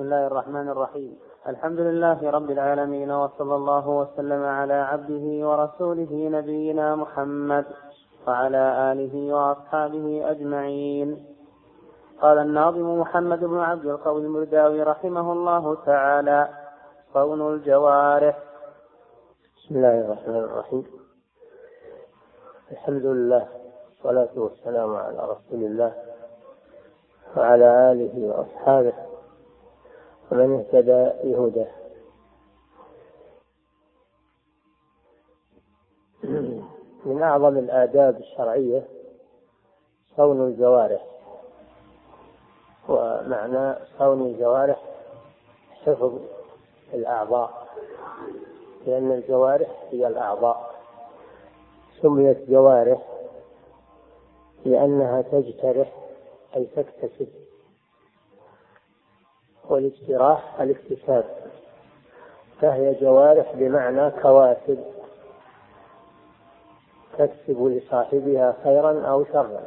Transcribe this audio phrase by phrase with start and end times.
[0.00, 1.18] بسم الله الرحمن الرحيم.
[1.48, 7.64] الحمد لله رب العالمين وصلى الله وسلم على عبده ورسوله نبينا محمد
[8.26, 11.26] وعلى آله وأصحابه أجمعين.
[12.22, 16.48] قال الناظم محمد بن عبد القوي المرداوي رحمه الله تعالى
[17.14, 18.38] صون الجوارح
[19.56, 20.86] بسم الله الرحمن الرحيم.
[22.72, 23.48] الحمد لله
[23.88, 25.92] والصلاة والسلام على رسول الله
[27.36, 29.09] وعلى آله وأصحابه
[30.32, 31.70] ومن اهتدى بهداه.
[37.04, 38.88] من أعظم الآداب الشرعية
[40.16, 41.06] صون الجوارح.
[42.88, 44.82] ومعنى صون الجوارح
[45.84, 46.18] حفظ
[46.94, 47.68] الأعضاء.
[48.86, 50.70] لأن الجوارح هي الأعضاء.
[52.02, 53.08] سميت جوارح
[54.64, 55.92] لأنها تجترح
[56.56, 57.28] أي تكتسب
[59.70, 61.24] والاجتراح الاكتساب
[62.60, 64.84] فهي جوارح بمعنى كواسب
[67.18, 69.62] تكسب لصاحبها خيرا أو شرا.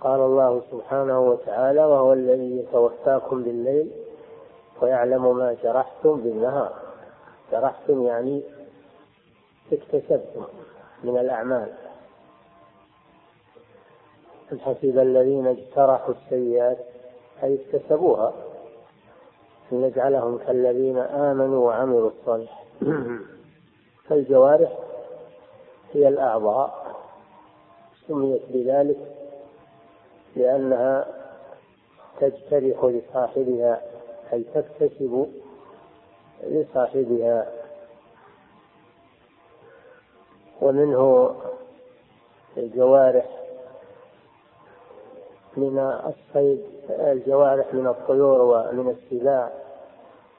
[0.00, 3.90] قال الله سبحانه وتعالى وهو الذي يتوفاكم بالليل
[4.82, 6.72] ويعلم ما جرحتم بالنهار.
[7.52, 8.42] جرحتم يعني
[9.72, 10.44] اكتسبتم
[11.04, 11.72] من الأعمال.
[14.52, 16.78] أم حسب الذين اجترحوا السيئات
[17.42, 18.32] أي اكتسبوها
[19.72, 22.66] أن نجعلهم كالذين آمنوا وعملوا الصالحات.
[24.08, 24.78] فالجوارح
[25.92, 26.84] هي الأعضاء.
[28.08, 28.98] سميت بذلك
[30.36, 31.06] لأنها
[32.20, 33.82] تجترح لصاحبها
[34.32, 35.26] أي تكتسب
[36.42, 37.52] لصاحبها.
[40.60, 41.34] ومنه
[42.56, 43.43] الجوارح
[45.56, 49.50] من الصيد الجوارح من الطيور ومن السباع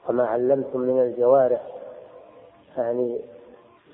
[0.08, 1.62] وما علمتم من الجوارح
[2.76, 3.20] يعني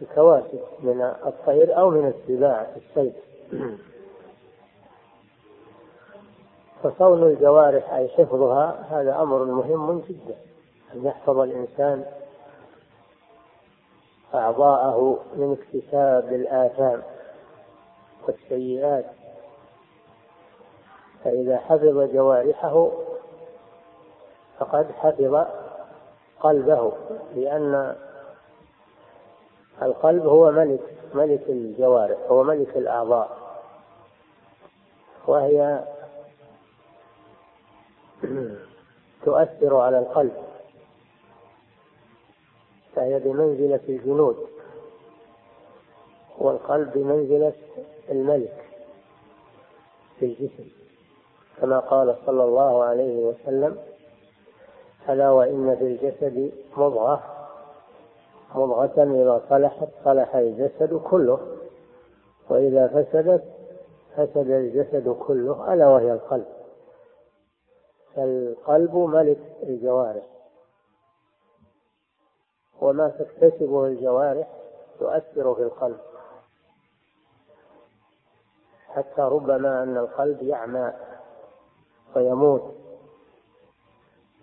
[0.02, 3.14] الكواسب من الطير أو من السباع في الصيد.
[6.82, 10.36] فصون الجوارح أي حفظها هذا أمر مهم جدا
[10.94, 12.04] أن يحفظ الإنسان
[14.34, 17.02] أعضاءه من اكتساب الآثام
[18.26, 19.21] والسيئات.
[21.24, 22.90] فإذا حفظ جوارحه
[24.58, 25.46] فقد حفظ
[26.40, 26.92] قلبه
[27.34, 27.96] لأن
[29.82, 30.80] القلب هو ملك
[31.14, 33.38] ملك الجوارح هو ملك الأعضاء.
[35.26, 35.84] وهي
[39.24, 40.32] تؤثر على القلب.
[42.96, 44.46] فهي بمنزلة الجنود
[46.38, 47.52] والقلب بمنزلة
[48.10, 48.64] الملك
[50.18, 50.81] في الجسم.
[51.62, 53.78] كما قال صلى الله عليه وسلم
[55.08, 57.22] ألا وإن في الجسد مضغة
[58.54, 61.38] مضغة إذا صلحت صلح الجسد كله
[62.50, 63.44] وإذا فسدت
[64.16, 66.46] فسد الجسد كله ألا وهي القلب.
[68.14, 70.26] فالقلب ملك الجوارح.
[72.80, 74.48] وما تكتسبه الجوارح
[74.98, 75.98] تؤثر في القلب.
[78.88, 80.92] حتى ربما أن القلب يعمى.
[82.16, 82.74] ويموت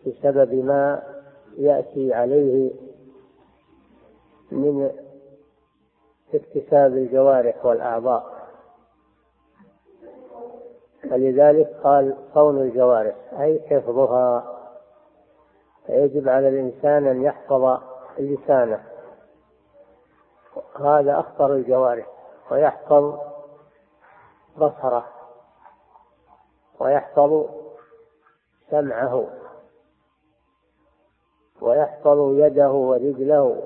[0.08, 1.04] بسبب ما
[1.58, 2.72] يأتي عليه
[4.52, 4.92] من
[6.34, 8.40] اكتساب الجوارح والأعضاء.
[11.10, 14.56] فلذلك قال صون الجوارح أي حفظها.
[15.86, 17.80] فيجب على الإنسان أن يحفظ
[18.20, 18.84] لسانه.
[20.80, 22.08] هذا أخطر الجوارح
[22.52, 23.20] ويحفظ
[24.58, 25.06] بصره
[26.80, 27.46] ويحفظ
[28.72, 29.28] سمعه
[31.62, 33.64] ويحفظ يده ورجله.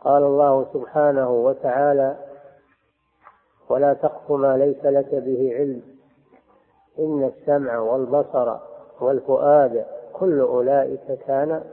[0.00, 2.16] قال الله سبحانه وتعالى
[3.68, 5.82] ولا تقف ما ليس لك به علم.
[6.98, 8.58] إن السمع والبصر
[9.00, 11.64] والفؤاد كل أولئك كان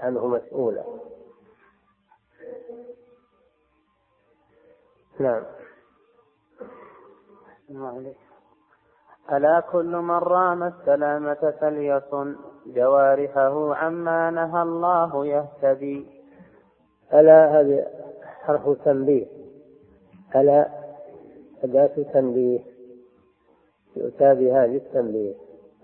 [0.00, 0.84] عنه مسؤولا.
[5.20, 5.42] نعم.
[9.32, 12.36] ألا كل من رام السلامة فليصن
[12.66, 16.06] جوارحه عما نهى الله يهتدي.
[17.14, 17.86] ألا هذه
[18.22, 19.26] حرف تنبيه.
[20.36, 20.68] ألا
[21.64, 22.60] أداة تنبيه.
[23.96, 25.34] يؤتى بها للتنبيه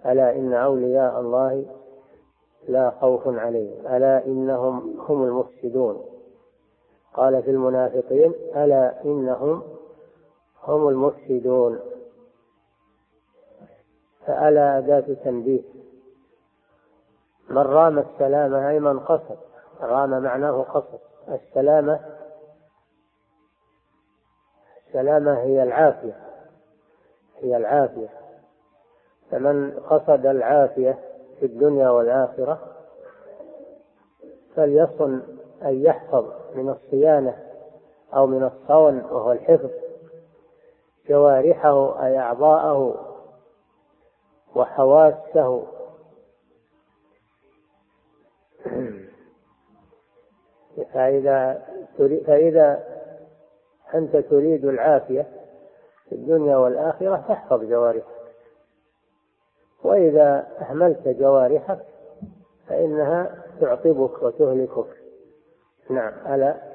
[0.06, 1.64] ألا إن أولياء الله
[2.68, 3.86] لا خوف عليهم.
[3.86, 6.04] ألا إنهم هم المفسدون.
[7.14, 9.62] قال في المنافقين ألا إنهم
[10.64, 11.91] هم المفسدون.
[14.26, 15.62] فألا أداة تنبيه.
[17.50, 19.38] من رام السلامة أي من قصد
[19.80, 20.98] رام معناه قصد.
[21.28, 22.00] السلامة
[24.86, 26.16] السلامة هي العافية
[27.40, 28.08] هي العافية.
[29.30, 30.98] فمن قصد العافية
[31.40, 32.58] في الدنيا والآخرة
[34.56, 35.22] فليصن
[35.62, 36.24] أن يحفظ
[36.54, 37.36] من الصيانة
[38.14, 39.70] أو من الصون وهو الحفظ
[41.08, 43.11] جوارحه أي أعضاءه.
[44.54, 45.66] وحواسه.
[50.92, 51.62] فإذا
[52.26, 52.84] فإذا
[53.94, 55.26] أنت تريد العافية
[56.08, 58.22] في الدنيا والآخرة فاحفظ جوارحك.
[59.84, 61.84] وإذا أهملت جوارحك
[62.68, 64.96] فإنها تعطبك وتهلكك.
[65.90, 66.72] نعم ألا؟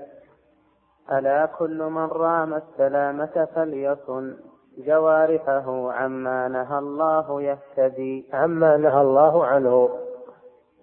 [1.11, 4.37] ألا كل من رام السلامة فليصن.
[4.77, 9.89] جوارحه عما نهى الله يهتدي عما نهى الله عنه.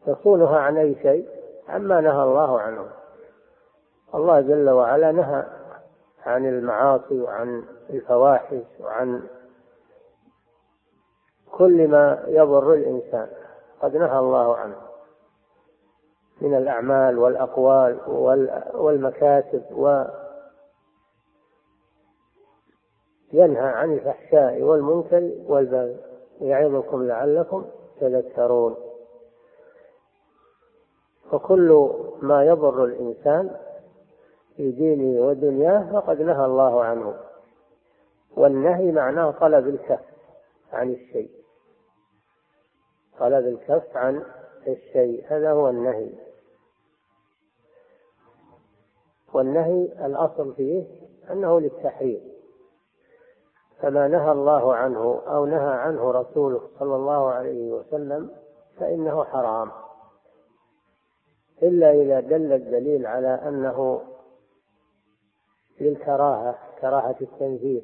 [0.07, 1.29] يصونها عن أي شيء؟
[1.69, 2.87] عما نهى الله عنه.
[4.15, 5.45] الله جل وعلا نهى
[6.27, 9.23] عن المعاصي وعن الفواحش وعن
[11.53, 13.29] كل ما يضر الإنسان.
[13.83, 14.77] قد نهى الله عنه
[16.41, 17.99] من الأعمال والأقوال
[18.75, 20.05] والمكاسب و
[23.35, 25.97] ينهى عن الفحشاء والمنكر والبغي
[26.41, 27.65] يعظكم لعلكم
[28.01, 28.77] تذكرون.
[31.31, 31.91] فكل
[32.23, 33.57] ما يضر الإنسان
[34.57, 37.15] في دينه ودنياه فقد نهى الله عنه.
[38.37, 40.05] والنهي معناه طلب الكف
[40.73, 41.31] عن الشيء.
[43.19, 44.23] طلب الكف عن
[44.67, 46.11] الشيء هذا هو النهي.
[49.33, 50.85] والنهي الأصل فيه
[51.31, 52.34] أنه للتحريم.
[53.85, 58.31] فما نهى الله عنه أو نهى عنه رسوله صلى الله عليه وسلم
[58.81, 59.71] فإنه حرام.
[61.63, 64.03] إلا إذا دل الدليل على أنه
[65.81, 67.83] للكراهة كراهة التنزيه.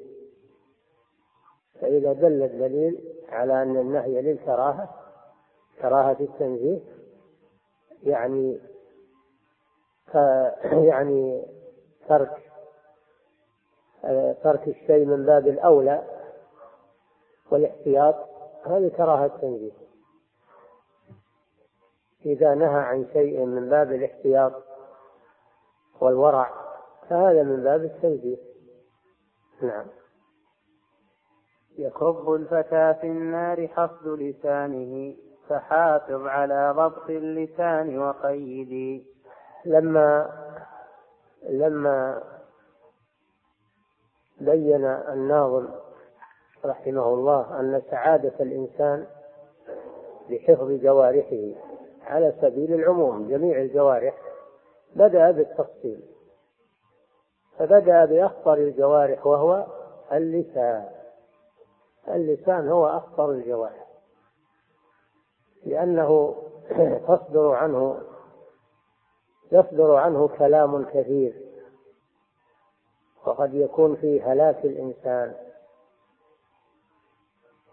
[1.80, 4.88] فإذا دل الدليل على أن النهي للكراهة
[5.80, 6.80] كراهة التنزيه
[8.02, 8.60] يعني
[10.72, 11.46] يعني
[12.08, 12.49] ترك
[14.42, 16.02] ترك الشيء من باب الأولى
[17.50, 18.14] والاحتياط
[18.66, 19.72] هذه كراهة تنزيه
[22.26, 24.52] إذا نهى عن شيء من باب الاحتياط
[26.00, 26.50] والورع
[27.08, 28.36] فهذا من باب التنزيه.
[29.62, 29.86] نعم.
[31.78, 35.16] يكب الفتى في النار حفظ لسانه
[35.48, 39.06] فحافظ على ضبط اللسان وقيدي
[39.64, 40.30] لما
[41.48, 42.22] لما
[44.40, 45.68] بين الناظم
[46.64, 49.06] رحمه الله أن سعادة الإنسان
[50.30, 51.60] بحفظ جوارحه
[52.06, 54.14] على سبيل العموم جميع الجوارح
[54.96, 56.00] بدأ بالتفصيل.
[57.58, 59.66] فبدأ بأخطر الجوارح وهو
[60.12, 60.88] اللسان.
[62.08, 63.86] اللسان هو أخطر الجوارح.
[65.66, 66.36] لأنه
[67.08, 68.00] تصدر عنه
[69.52, 71.49] يصدر عنه كلام كثير.
[73.26, 75.34] وقد يكون فيه هلاك الإنسان.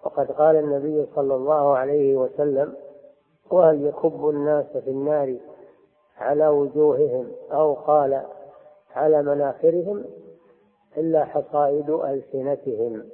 [0.04, 2.76] وقد قال النبي صلى الله عليه وسلم
[3.52, 5.38] وهل يكب الناس في النار
[6.18, 8.26] على وجوههم أو قال
[8.96, 10.06] على مناخرهم
[10.98, 13.10] إلا حصائد ألسنتهم؟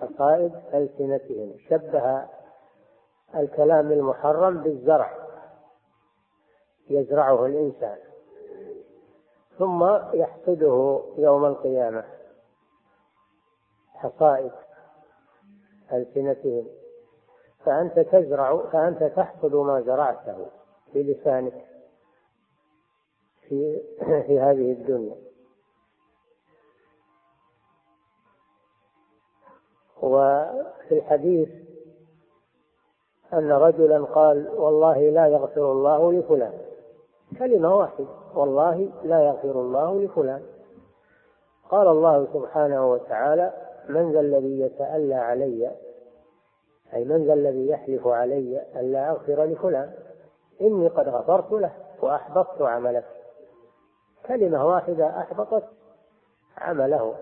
[0.00, 1.54] حصائد ألسنتهم.
[1.68, 2.24] شبه
[3.34, 5.10] الكلام المحرم بالزرع.
[6.90, 7.98] يزرعه الإنسان.
[9.58, 9.84] ثم
[10.14, 12.04] يحصده يوم القيامة.
[13.94, 14.52] حصائد
[15.92, 16.66] ألسنتهم.
[17.64, 20.46] فأنت تزرع فأنت تحصد ما زرعته
[20.94, 21.66] بلسانك
[23.40, 23.80] في
[24.26, 25.16] في هذه الدنيا.
[30.02, 31.48] وفي الحديث
[33.32, 36.58] أن رجلا قال والله لا يغفر الله لفلان.
[37.38, 38.25] كلمة واحدة.
[38.36, 40.42] والله لا يغفر الله لفلان.
[41.70, 43.52] قال الله سبحانه وتعالى
[43.88, 45.70] من ذا الذي يتألى علي
[46.94, 49.94] أي من ذا الذي يحلف علي أن لا أغفر لفلان
[50.60, 53.02] إني قد غفرت له وأحبطت عمله.
[54.26, 55.64] كلمة واحدة أحبطت
[56.58, 57.14] عمله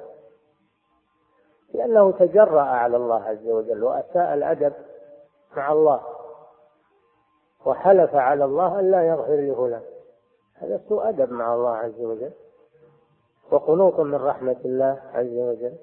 [1.75, 4.73] لأنه تجرأ على الله عز وجل وأساء الأدب
[5.56, 6.00] مع الله
[7.66, 9.83] وحلف على الله أن لا يغفر لفلان.
[10.54, 12.32] هذا سوء أدب مع الله عز وجل.
[13.50, 15.75] وقنوط من رحمة الله عز وجل.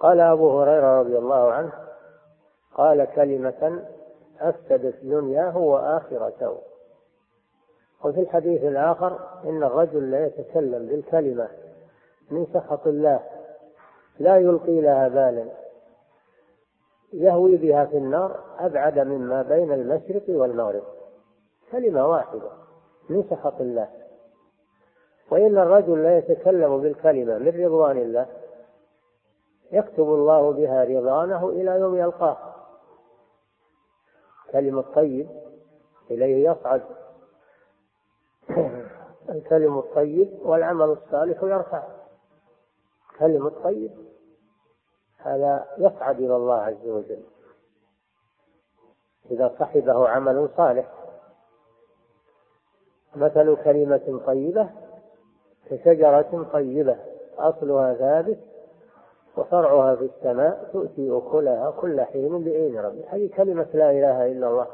[0.00, 1.72] قال أبو هريرة رضي الله عنه
[2.74, 3.84] قال كلمة
[4.40, 6.58] أفسدت دنياه وآخرته.
[8.04, 11.48] وفي الحديث الآخر إن الرجل لا يتكلم بالكلمة
[12.30, 13.20] من سخط الله
[14.18, 15.48] لا يلقي لها بالا.
[17.12, 20.97] يهوي بها في النار أبعد مما بين المشرق والمغرب.
[21.72, 22.50] كلمة واحدة
[23.08, 23.88] من سخط الله.
[25.30, 28.26] وإن الرجل لا يتكلم بالكلمة من رضوان الله
[29.72, 32.54] يكتب الله بها رضوانه إلى يوم يلقاه.
[34.52, 35.28] كلمة الطيب
[36.10, 36.82] إليه يصعد.
[39.28, 41.82] الكلم الطيب والعمل الصالح يرفع.
[43.18, 43.90] كلم الطيب
[45.18, 47.22] هذا يصعد إلى الله عز وجل.
[49.30, 50.97] إذا صحبه عمل صالح
[53.18, 54.68] مثل كلمة طيبة
[55.70, 56.96] كشجرة طيبة
[57.38, 58.38] أصلها ثابت
[59.38, 64.66] وفرعها في السماء تؤتي أكلها كل حين بإذن ربها هذه كلمة لا إله إلا الله.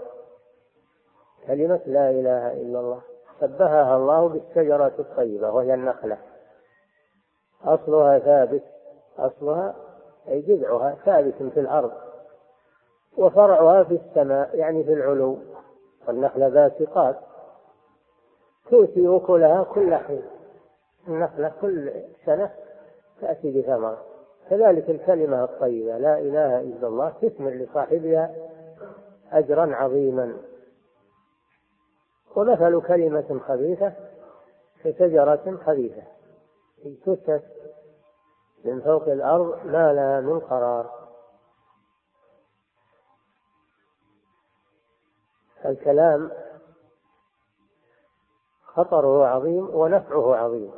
[1.46, 3.00] كلمة لا إله إلا الله.
[3.40, 6.18] شبهها الله بالشجرة الطيبة وهي النخلة.
[7.64, 8.62] أصلها ثابت.
[9.18, 9.74] أصلها
[10.28, 11.92] أي جذعها ثابت في الأرض.
[13.18, 15.38] وفرعها في السماء يعني في العلو.
[16.08, 17.16] والنخلة باسقات.
[18.70, 20.22] تؤتي أكلها كل حين.
[21.08, 21.92] النخلة كل
[22.26, 22.50] سنة
[23.20, 23.98] تأتي بثمر
[24.50, 28.34] كذلك الكلمة الطيبة لا إله إلا الله تثمر لصاحبها
[29.32, 30.36] أجرا عظيما.
[32.36, 33.92] ومثل كلمة خبيثة
[34.84, 36.02] كشجرة خبيثة.
[36.86, 37.42] اجتثت
[38.64, 40.90] من فوق الأرض ما لها من قرار.
[45.64, 46.30] الكلام
[48.74, 50.70] خطره عظيم ونفعه عظيم.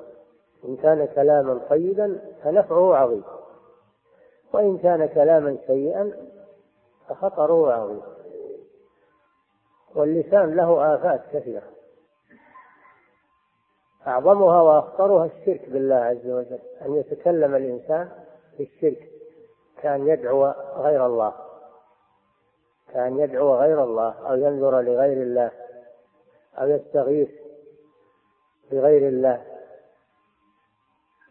[0.65, 3.25] إن كان كلاما طيبا فنفعه عظيم.
[4.53, 6.13] وإن كان كلاما سيئا
[7.09, 8.03] فخطره عظيم.
[9.95, 11.63] واللسان له آفات كثيرة.
[14.07, 16.59] أعظمها وأخطرها الشرك بالله عز وجل.
[16.87, 18.09] أن يتكلم الإنسان
[18.57, 19.11] في الشرك.
[19.83, 20.45] كأن يدعو
[20.77, 21.35] غير الله.
[22.93, 25.51] كأن يدعو غير الله أو ينذر لغير الله
[26.59, 27.46] أو يستغيث
[28.71, 29.45] بغير الله.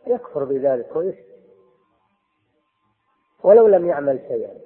[0.08, 1.26] يكفر بذلك ويشرك.
[3.44, 4.60] ولو لم يعمل شيئا.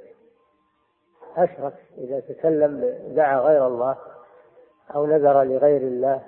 [1.38, 3.98] أشرك إذا تكلم دعا غير الله
[4.96, 6.28] أو نذر لغير الله.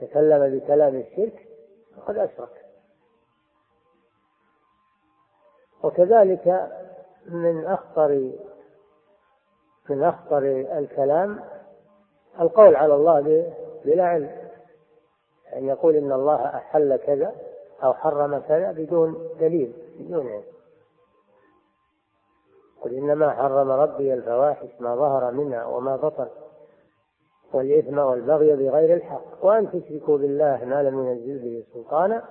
[0.00, 1.48] تكلم بكلام الشرك
[1.96, 2.64] فقد أشرك.
[5.82, 6.70] وكذلك
[7.26, 8.32] من أخطر
[9.88, 10.38] من أخطر
[10.78, 11.55] الكلام
[12.40, 13.52] القول على الله
[13.84, 14.30] بلا علم.
[15.56, 17.32] أن يقول إن الله أحل كذا
[17.84, 20.44] أو حرم كذا بدون دليل بدون علم.
[22.80, 26.28] قل إنما حرم ربي الفواحش ما ظهر منها وما بطن
[27.52, 29.44] والإثم والبغي بغير الحق.
[29.44, 32.24] وأن تشركوا بالله ما لم ينزل به سلطانا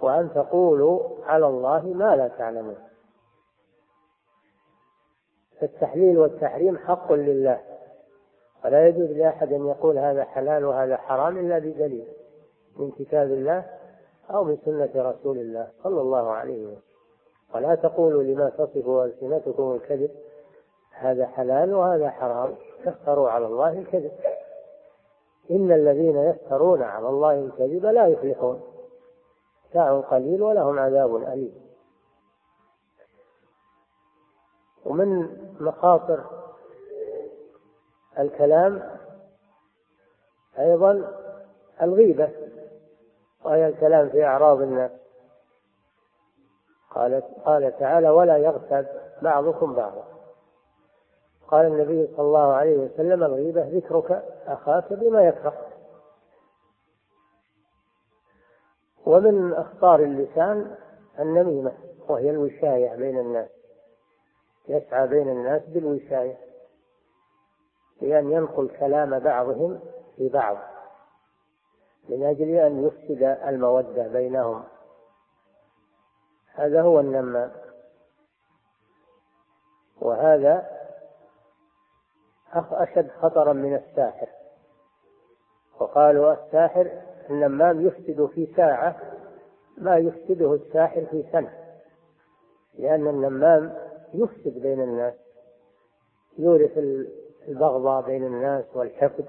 [0.00, 2.78] وأن تقولوا على الله ما لا تعلمون.
[5.60, 7.71] فالتحليل والتحريم حق لله.
[8.64, 12.06] ولا يجوز لأحد أن يقول هذا حلال وهذا حرام إلا بدليل
[12.76, 13.66] من كتاب الله
[14.30, 16.82] أو من سنة رسول الله صلى الله عليه وسلم.
[17.54, 20.10] ولا تقولوا لما تصف ألسنتكم الكذب
[20.92, 22.54] هذا حلال وهذا حرام
[22.84, 24.12] تفتروا على الله الكذب.
[25.50, 28.60] إن الذين يفترون على الله الكذب لا يفلحون
[29.70, 31.62] متاع قليل ولهم عذاب أليم.
[34.84, 35.28] ومن
[35.60, 36.41] مخاطر
[38.18, 38.82] الكلام
[40.58, 41.12] أيضا
[41.82, 42.30] الغيبة
[43.44, 44.90] وهي الكلام في أعراض الناس.
[46.90, 48.86] قال قال تعالى ولا يغتب
[49.22, 50.04] بعضكم بعضا.
[51.48, 55.66] قال النبي صلى الله عليه وسلم الغيبة ذكرك أخاك بما يكره.
[59.06, 60.76] ومن أخطار اللسان
[61.18, 61.72] النميمة
[62.08, 63.48] وهي الوشاية بين الناس
[64.68, 66.51] يسعى بين الناس بالوشاية.
[68.02, 69.80] بأن ينقل كلام بعضهم
[70.16, 70.56] في بعض
[72.08, 74.64] من أجل أن يفسد المودة بينهم.
[76.54, 77.52] هذا هو النمام
[80.00, 80.66] وهذا
[82.54, 84.28] أشد خطرا من الساحر.
[85.80, 88.96] وقالوا الساحر النمام يفسد في ساعة
[89.78, 91.52] ما يفسده الساحر في سنة
[92.78, 93.74] لأن النمام
[94.14, 95.14] يفسد بين الناس
[96.38, 96.78] يورث
[97.48, 99.24] البغضاء بين الناس والحقد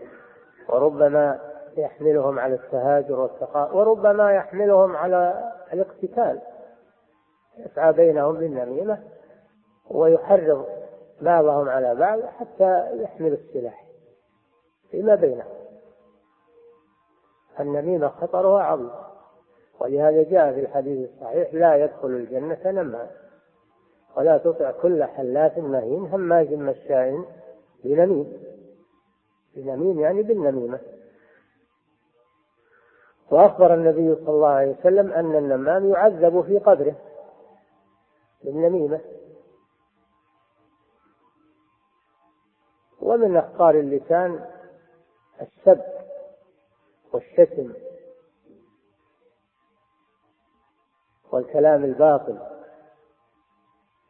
[0.70, 1.40] وربما
[1.78, 6.42] يحملهم على التهاجر والتقاء وربما يحملهم على الاقتتال.
[7.58, 9.04] يسعى بينهم بالنميمة
[9.90, 10.66] ويحرض
[11.22, 13.86] بعضهم على بعض حتى يحملوا السلاح
[14.92, 15.54] فيما بينهم.
[17.60, 18.92] النميمة خطرها عظيم
[19.80, 23.08] ولهذا جاء في الحديث الصحيح لا يدخل الجنة نمام
[24.18, 27.24] ولا تطع كل حلاف مهين هماز مشاء
[27.84, 28.44] بنميم
[29.56, 30.80] بنميم يعني بالنميمة
[33.32, 36.96] وأخبر النبي صلى الله عليه وسلم أن النمام يعذب في قبره.
[38.44, 39.02] بالنميمة
[43.02, 44.50] ومن أخطار اللسان
[45.42, 45.84] السب
[47.14, 47.74] والشتم
[51.32, 52.40] والكلام الباطل.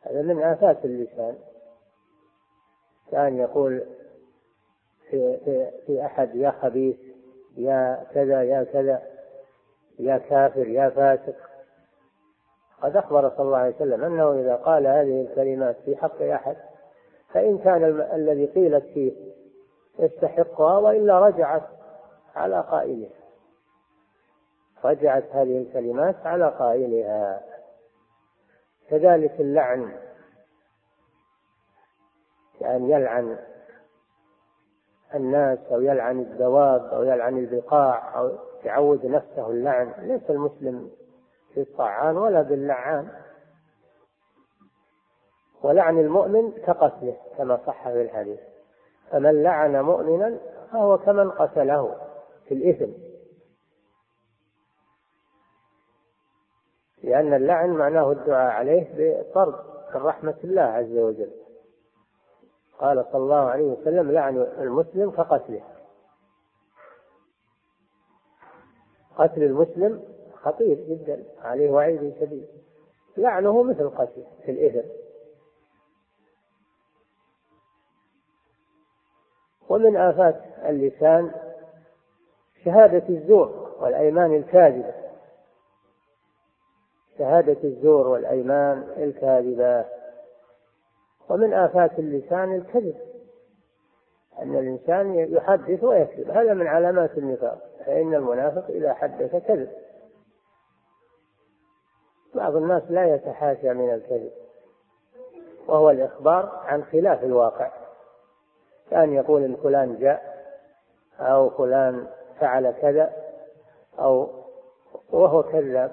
[0.01, 1.52] هذا من آفات اللسان.
[3.12, 3.83] كان يقول
[5.10, 6.95] في, في, في أحد يا خبيث
[7.57, 9.01] يا كذا يا كذا
[10.00, 11.36] يا كافر يا فاسق.
[12.81, 16.55] قد أخبر صلى الله عليه وسلم أنه إذا قال هذه الكلمات في حق أحد
[17.33, 17.83] فإن كان
[18.13, 19.12] الذي قيلت فيه
[20.00, 21.63] يستحقها وإلا رجعت
[22.36, 23.10] على قائلها.
[24.86, 27.41] رجعت هذه الكلمات على قائلها.
[28.89, 29.91] كذلك اللعن.
[32.63, 33.38] كأن يلعن
[35.15, 38.32] الناس أو يلعن الدواب أو يلعن البقاع أو
[38.63, 39.93] يعود نفسه اللعن.
[39.98, 40.91] ليس المسلم
[41.53, 43.08] في الطعان ولا باللعان.
[45.63, 48.39] ولعن المؤمن كقتله كما صح في الحديث.
[49.12, 50.38] فمن لعن مؤمنا
[50.72, 51.96] فهو كمن قتله
[52.48, 52.91] في الإثم.
[57.03, 59.55] لأن اللعن معناه الدعاء عليه بطرد
[59.96, 61.42] من رحمة الله عز وجل.
[62.83, 65.61] قال صلى الله عليه وسلم لعن المسلم كقتله.
[69.15, 70.03] قتل المسلم
[70.35, 72.47] خطير جدا عليه وعيد شديد.
[73.17, 74.87] لعنه مثل قتله في الإثم.
[79.69, 81.31] ومن آفات اللسان
[82.65, 84.93] شهادة الزور والأيمان الكاذبة.
[87.17, 90.02] شهادة الزور والأيمان الكاذبة.
[91.29, 92.95] ومن آفات اللسان الكذب.
[94.41, 96.29] أن الإنسان يحدث ويكذب.
[96.31, 97.57] هذا من علامات النفاق.
[97.86, 99.69] فإن المنافق إذا حدث كذب.
[102.36, 104.31] بعض الناس لا يتحاشى من الكذب.
[105.67, 107.71] وهو الإخبار عن خلاف الواقع.
[108.91, 110.33] كان يقول إن فلان جاء
[111.19, 112.07] أو فلان
[112.39, 113.13] فعل كذا
[113.99, 114.29] أو
[115.12, 115.91] وهو كذاب.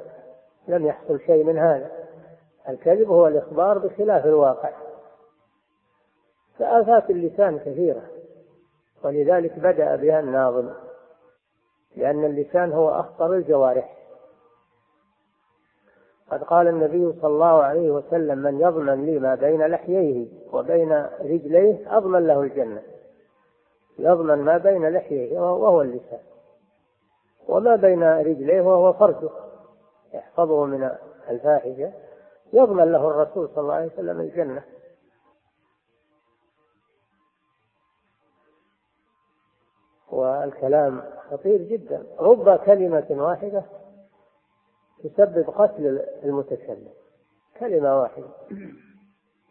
[0.69, 1.91] لم يحصل شيء من هذا.
[2.69, 4.71] الكذب هو الإخبار بخلاف الواقع.
[6.61, 8.03] فآفات اللسان كثيرة.
[9.05, 10.71] ولذلك بدأ بها الناظم
[11.97, 13.97] لأن اللسان هو أخطر الجوارح.
[16.31, 21.97] قد قال النبي صلى الله عليه وسلم من يضمن لي ما بين لحييه وبين رجليه
[21.97, 22.83] أضمن له الجنة.
[23.99, 26.21] يضمن ما بين لحييه وهو اللسان
[27.49, 29.31] وما بين رجليه وهو فرجه.
[30.15, 30.91] يحفظه من
[31.31, 31.93] الفاحشة.
[32.53, 34.63] يضمن له الرسول صلى الله عليه وسلم الجنة.
[40.13, 42.07] والكلام خطير جدا.
[42.19, 43.63] رب كلمة واحدة
[45.05, 46.89] تسبب قتل المتكلم.
[47.61, 48.27] كلمة واحدة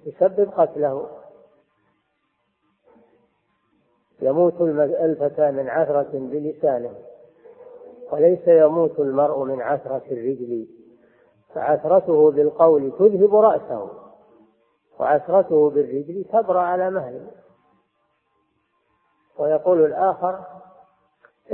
[0.06, 1.10] تسبب قتله.
[4.22, 6.94] يموت الفتى من عثرة بلسانه
[8.12, 10.68] وليس يموت المرء من عثرة الرجل.
[11.54, 13.90] فعثرته بالقول تذهب رأسه
[15.00, 17.32] وعثرته بالرجل تبرأ على مهله.
[19.40, 20.40] ويقول الآخر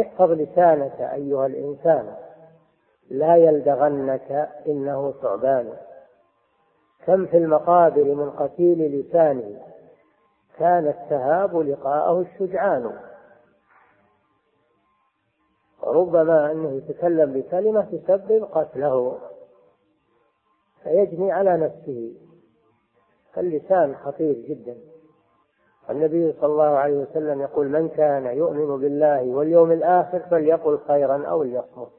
[0.02, 2.16] احفظ لسانك أيها الإنسان
[3.10, 5.74] لا يلدغنك إنه ثعبان.
[7.06, 9.62] كم في المقابر من قتيل لسانه
[10.58, 13.00] كان التهاب لقاءه الشجعان.
[15.82, 19.20] وربما أنه يتكلم بكلمة تسبب قتله
[20.84, 22.14] فيجني على نفسه.
[23.34, 24.95] فاللسان خطير جدا.
[25.90, 31.44] النبي صلى الله عليه وسلم يقول من كان يؤمن بالله واليوم الآخر فليقل خيرا أو
[31.44, 31.92] ليصمت.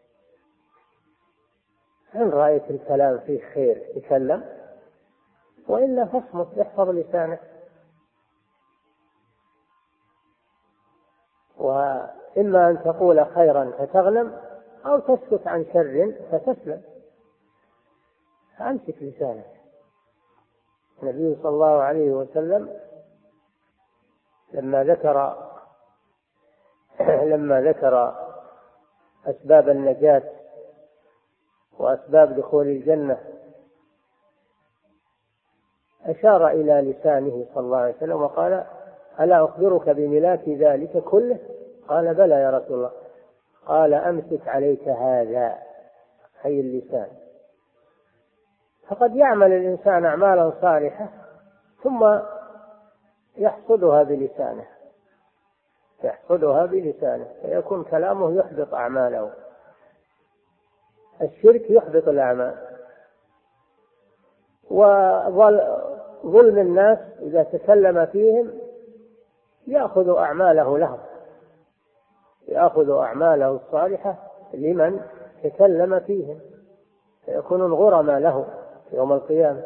[2.15, 4.45] إن رأيت الكلام فيه خير؟ تكلم
[5.69, 7.41] وإلا فاصمت احفظ لسانك.
[11.57, 14.39] وإما أن تقول خيرا فتغنم
[14.87, 16.83] أو تسكت عن شر فتسلم.
[18.59, 19.57] فأمسك لسانك.
[21.03, 22.86] النبي صلى الله عليه وسلم
[24.53, 25.37] لما ذكر
[27.33, 28.15] لما ذكر
[29.27, 30.23] أسباب النجاة
[31.79, 33.19] وأسباب دخول الجنة
[36.05, 38.65] أشار إلى لسانه صلى الله عليه وسلم وقال
[39.21, 41.39] ألا أخبرك بملاك ذلك كله؟
[41.89, 42.91] قال بلى يا رسول الله.
[43.67, 45.59] قال أمسك عليك هذا
[46.45, 47.09] أي اللسان.
[48.89, 51.09] فقد يعمل الإنسان أعمالا صالحة
[51.83, 52.19] ثم
[53.39, 54.67] يحصدها بلسانه.
[56.05, 57.29] يحصدها بلسانه.
[57.43, 59.33] فيكون كلامه يحبط أعماله.
[61.23, 62.55] الشرك يحبط الأعمال.
[64.71, 68.53] وظلم الناس إذا تكلم فيهم
[69.67, 70.99] يأخذ أعماله لهم.
[72.49, 74.17] يأخذ أعماله الصالحة
[74.55, 75.01] لمن
[75.43, 76.41] تكلم فيهم.
[77.25, 78.47] فيكونون غرما له
[78.93, 79.65] يوم القيامة.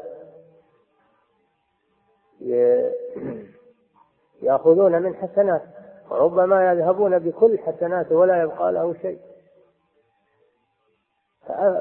[4.43, 5.63] يأخذون من حسنات
[6.11, 9.19] وربما يذهبون بكل حسناته ولا يبقى له شيء.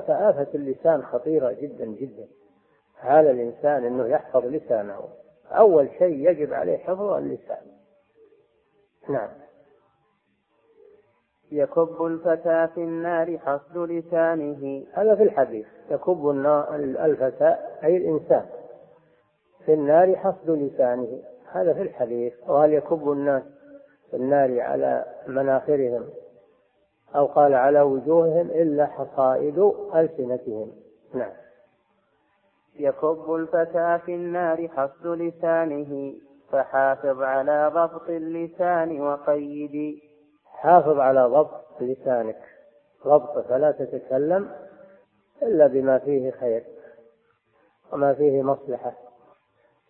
[0.07, 2.27] فآفة اللسان خطيرة جدا جدا.
[3.03, 5.09] على الإنسان أنه يحفظ لسانه.
[5.51, 7.65] أول شيء يجب عليه حفظ اللسان.
[9.09, 9.29] نعم.
[11.51, 14.83] يكب الفتى في النار حصد لسانه.
[14.93, 15.67] هذا في الحديث.
[15.91, 18.45] يكب الفتى أي الإنسان
[19.65, 21.21] في النار حصد لسانه.
[21.51, 23.43] هذا في الحديث وهل يكب الناس
[24.11, 26.09] في النار على مناخرهم
[27.15, 29.59] أو قال على وجوههم إلا حصائد
[29.95, 30.71] ألسنتهم؟
[31.13, 31.31] نعم.
[32.75, 36.13] يكب الفتى في النار حصد لسانه
[36.51, 39.99] فحافظ على ضبط اللسان وقيد.
[40.45, 42.41] حافظ على ضبط لسانك.
[43.05, 44.51] ضبط فلا تتكلم
[45.41, 46.63] إلا بما فيه خير
[47.93, 48.93] وما فيه مصلحة.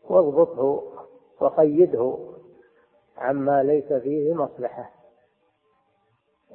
[0.10, 0.99] واضبطه
[1.40, 2.18] وقيده
[3.18, 4.92] عما ليس فيه مصلحة.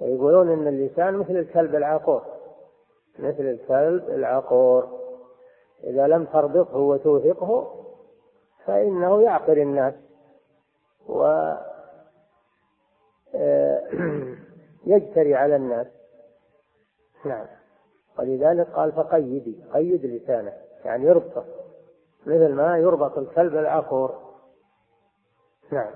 [0.00, 2.22] ويقولون إن اللسان مثل الكلب العقور
[3.18, 5.04] مثل الكلب العقور.
[5.84, 7.84] إذا لم تربطه وتوثقه
[8.66, 9.94] فإنه يعقر الناس
[11.08, 11.52] و
[14.86, 15.86] يجتري على الناس.
[17.24, 17.46] نعم.
[18.18, 20.52] ولذلك قال فقيدي قيد لسانه
[20.84, 21.44] يعني يربطه
[22.26, 24.23] مثل ما يربط الكلب العقور.
[25.74, 25.90] نعم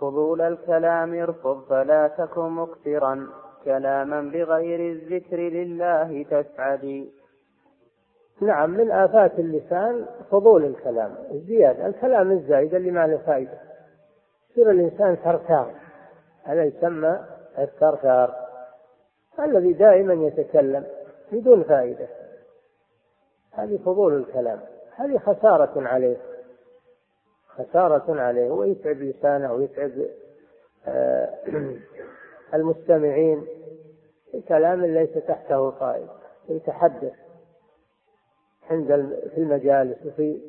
[0.00, 3.28] فضول الكلام ارفض فلا تك مكثرا.
[3.64, 7.12] كلاما بغير الذكر لله تسعدي
[8.40, 11.86] نعم من آفات اللسان فضول الكلام الزيادة.
[11.86, 13.58] الكلام الزايد اللي ما له فائدة
[14.50, 15.74] يصير الإنسان ثرثار
[16.44, 17.20] هذا يسمى
[17.58, 18.34] الثرثار
[19.38, 20.86] الذي دائما يتكلم
[21.32, 22.08] بدون فائدة.
[23.52, 24.60] هذه فضول الكلام.
[24.96, 26.31] هذه خسارة عليه.
[27.58, 29.90] خسارة عليه ويتعب لسانه ويتعب
[30.86, 31.34] آه،
[32.54, 33.46] المستمعين.
[34.32, 36.10] في كلام ليس تحته فائدة
[36.48, 37.12] يتحدث
[38.70, 38.86] عند
[39.34, 40.40] في المجالس وفي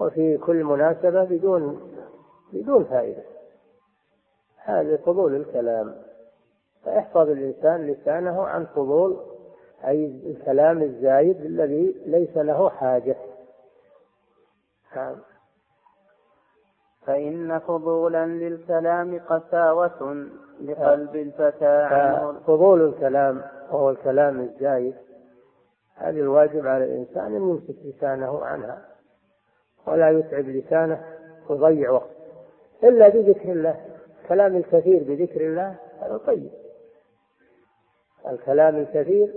[0.00, 1.92] وفي كل مناسبة بدون
[2.52, 3.22] بدون فائدة.
[4.56, 5.94] هذا فضول الكلام.
[6.84, 9.20] فيحفظ الإنسان لسانه عن فضول
[9.86, 13.16] أي الكلام الزايد الذي ليس له حاجة.
[17.06, 20.26] فإن فضولا للكلام قساوة
[20.60, 21.88] لقلب الفتى
[22.46, 24.94] فضول الكلام وهو الكلام الزايد
[25.94, 28.88] هذا الواجب على الإنسان أن يمسك لسانه عنها
[29.86, 31.04] ولا يتعب لسانه
[31.48, 32.10] ويضيع وقت.
[32.84, 33.80] إلا بذكر الله
[34.22, 36.50] الكلام الكثير بذكر الله هذا طيب.
[38.30, 39.34] الكلام الكثير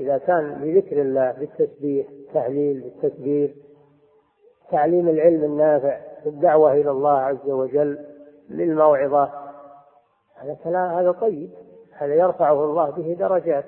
[0.00, 3.54] إذا كان بذكر الله بالتسبيح تهليل بالتكبير
[4.72, 7.98] تعليم العلم النافع الدعوة إلى الله عز وجل
[8.50, 9.32] للموعظة.
[10.36, 11.50] هذا كلام هذا طيب.
[11.92, 13.64] هذا يرفعه الله به درجات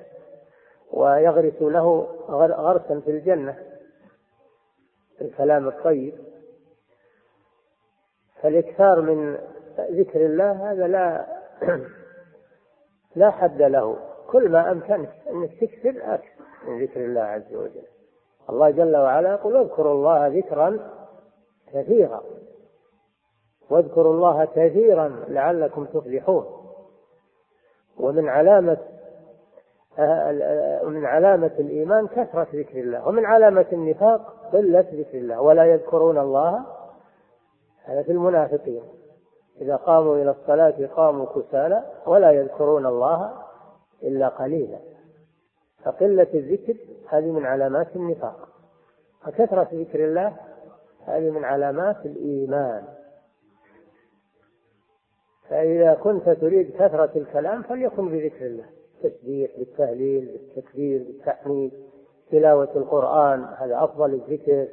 [0.91, 3.57] ويغرس له غرسا في الجنة.
[5.21, 6.13] الكلام الطيب.
[8.41, 9.37] فالإكثار من
[9.91, 11.25] ذكر الله هذا لا
[13.15, 13.97] لا حد له.
[14.27, 17.94] كل ما أمكنك أنك تكثر أكثر من ذكر الله عز وجل.
[18.49, 20.79] الله جل وعلا يقول اذكروا الله ذكرا
[21.73, 22.21] كثيرا.
[23.69, 26.45] واذكروا الله كثيرا لعلكم تفلحون.
[27.99, 28.77] ومن علامة
[30.83, 33.07] من علامة الإيمان كثرة ذكر الله.
[33.07, 35.41] ومن علامة النفاق قلة ذكر الله.
[35.41, 36.65] ولا يذكرون الله.
[37.83, 38.83] هذا في المنافقين.
[39.61, 41.83] إذا قاموا إلى الصلاة قاموا كسالى.
[42.05, 43.33] ولا يذكرون الله
[44.03, 44.79] إلا قليلا.
[45.85, 46.75] فقلة الذكر
[47.09, 48.49] هذه من علامات النفاق.
[49.27, 50.37] وكثرة ذكر الله
[51.05, 52.83] هذه من علامات الإيمان.
[55.49, 58.65] فإذا كنت تريد كثرة الكلام فليكن بذكر الله.
[59.03, 61.71] بالتسبيح بالتهليل بالتكبير بالتحميد
[62.31, 64.67] تلاوة القرآن هذا أفضل الذكر.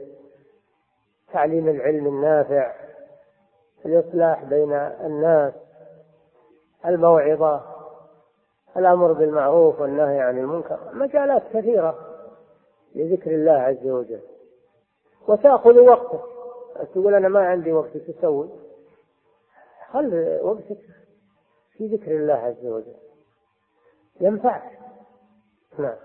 [1.33, 2.73] تعليم العلم النافع
[3.87, 5.53] الإصلاح بين الناس
[6.87, 7.82] الموعظة.
[8.77, 11.99] الأمر بالمعروف والنهي عن المنكر مجالات كثيرة
[12.95, 14.21] لذكر الله عز وجل.
[15.29, 16.21] وتأخذ وقتك
[16.95, 18.49] تقول أنا ما عندي وقت تسوي؟
[19.91, 20.79] خل وقتك
[21.73, 22.95] في ذكر الله عز وجل.
[24.21, 24.79] ينفعك.
[25.79, 25.97] نعم.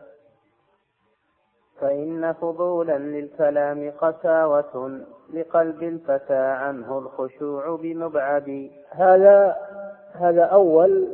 [1.80, 5.02] فإن فضولا للكلام قساوة
[5.34, 8.72] لقلب الفتى عنه الخشوع بمبعد.
[8.90, 9.56] هذا
[10.14, 11.08] هذا أول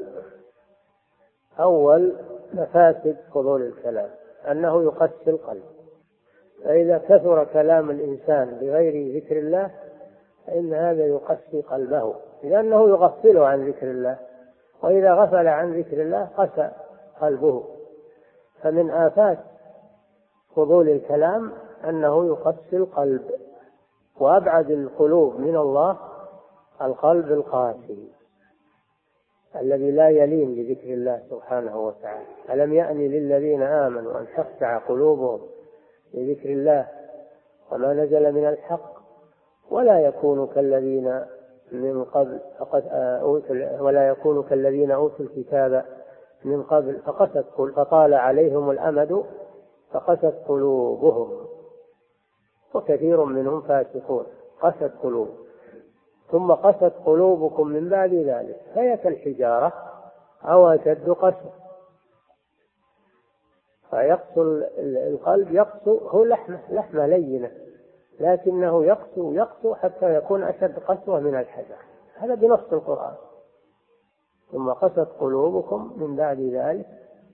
[1.59, 2.15] أول
[2.53, 4.09] مفاسد فضول الكلام
[4.51, 5.63] أنه يقسي القلب.
[6.63, 9.71] فإذا كثر كلام الإنسان بغير ذكر الله
[10.47, 12.15] فإن هذا يقسي قلبه.
[12.43, 14.17] لأنه يغفله عن ذكر الله
[14.83, 16.71] وإذا غفل عن ذكر الله قسى
[17.21, 17.63] قلبه.
[18.61, 19.39] فمن آفات
[20.55, 21.51] فضول الكلام
[21.89, 23.31] أنه يقسي القلب.
[24.19, 25.97] وأبعد القلوب من الله
[26.81, 28.11] القلب القاسي.
[29.55, 32.25] الذي لا يلين بذكر الله سبحانه وتعالى.
[32.49, 35.39] ألم يأن للذين آمنوا أن تخشع قلوبهم
[36.13, 36.87] لذكر الله
[37.71, 38.93] وما نزل من الحق
[39.71, 41.21] ولا يكونوا كالذين
[41.71, 42.83] من قبل فقد
[43.21, 45.85] أوتوا ولا يكونوا كالذين أوتوا الكتاب
[46.45, 49.23] من قبل فقست فطال عليهم الأمد
[49.91, 51.47] فقست قلوبهم
[52.73, 54.25] وكثير منهم فاسقون.
[54.61, 55.27] قست قلوب.
[56.33, 59.73] ثم قست قلوبكم من بعد ذلك فهي كالحجارة
[60.43, 61.53] أو أشد قسوة.
[63.89, 64.41] فيقسو
[64.79, 67.51] القلب يقسو هو لحمة لحمة لينة
[68.19, 71.75] لكنه يقسو يقسو حتى يكون أشد قسوة من الحجر.
[72.15, 73.15] هذا بنص القرآن.
[74.51, 76.85] ثم قست قلوبكم من بعد ذلك.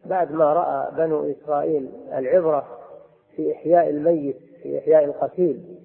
[0.05, 2.67] بعد ما رأى بنو إسرائيل العبرة
[3.35, 5.79] في إحياء الميت في إحياء القتيل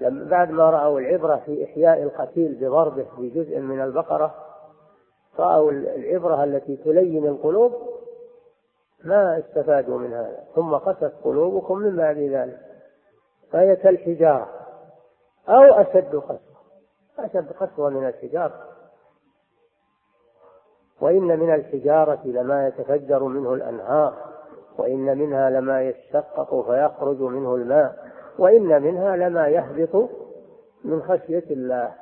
[0.00, 4.34] بعد ما رأوا العبرة في إحياء القتيل بضربه بجزء من البقرة
[5.38, 7.72] رأوا العبرة التي تلين القلوب
[9.04, 10.44] ما استفادوا من هذا.
[10.54, 12.58] ثم قست قلوبكم من بعد ذلك.
[13.52, 14.48] فهي كالحجارة.
[15.48, 16.40] أو أشد قسوة.
[17.18, 18.64] أشد قسوة من الحجارة.
[21.00, 24.14] وإن من الحجارة لما يتفجر منه الأنهار
[24.78, 28.15] وإن منها لما يشقق فيخرج منه الماء.
[28.38, 30.10] وإن منها لما يهبط
[30.84, 31.94] من خشية الله.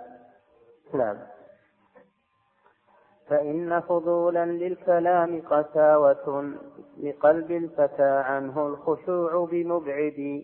[0.94, 1.16] نعم.
[3.27, 6.55] فإن فضولا للكلام قساوة
[7.03, 10.42] لقلب الفتى عنه الخشوع بمبعد.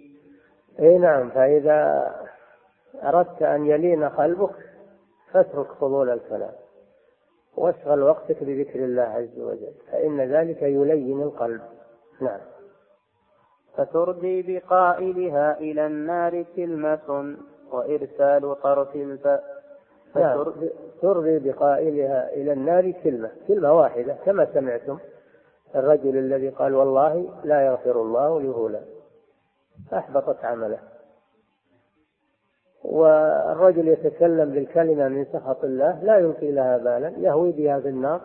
[0.80, 2.10] إي نعم فإذا
[3.02, 4.54] أردت أن يلين قلبك
[5.32, 6.52] فاترك فضول الكلام.
[7.56, 11.62] واشغل وقتك بذكر الله عز وجل فإن ذلك يلين القلب.
[12.20, 12.40] نعم.
[13.76, 17.36] فتردي بقائلها إلى النار كلمة
[17.72, 19.40] وإرسال طرف الف.
[21.02, 24.98] ترضي بقائلها إلى النار كلمة كلمة واحدة كما سمعتم.
[25.74, 28.80] الرجل الذي قال والله لا يغفر الله لهولا
[29.92, 30.78] أحبطت عمله.
[32.84, 38.20] والرجل يتكلم بالكلمة من سخط الله لا يلقي لها بالا يهوي بها في النار.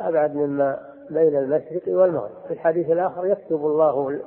[0.00, 2.30] أبعد مما بين المشرق والمغرب.
[2.48, 4.20] في الحديث الآخر يكتب الله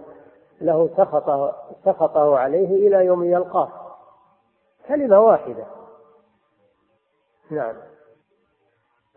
[0.62, 3.70] له سخطه سخطه عليه إلى يوم يلقاه.
[4.88, 5.65] كلمة واحدة.
[7.52, 7.76] نعم.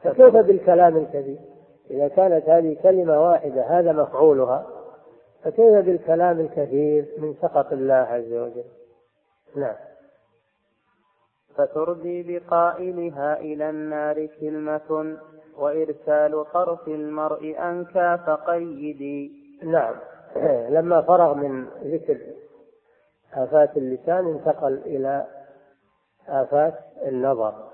[0.03, 1.38] فكيف بالكلام الكثير
[1.90, 4.66] إذا كانت هذه كلمة واحدة هذا مفعولها
[5.44, 8.64] فكيف بالكلام الكثير من سخط الله عز وجل؟
[9.57, 9.77] نعم.
[11.55, 15.16] فتردي بقائلها إلى النار كلمة
[15.59, 19.33] وإرسال طرف المرء أنكى فقيدي.
[19.62, 19.94] نعم.
[20.77, 22.18] لما فرغ من ذكر
[23.35, 25.27] آفات اللسان انتقل إلى
[26.29, 26.74] آفات
[27.07, 27.68] النظر.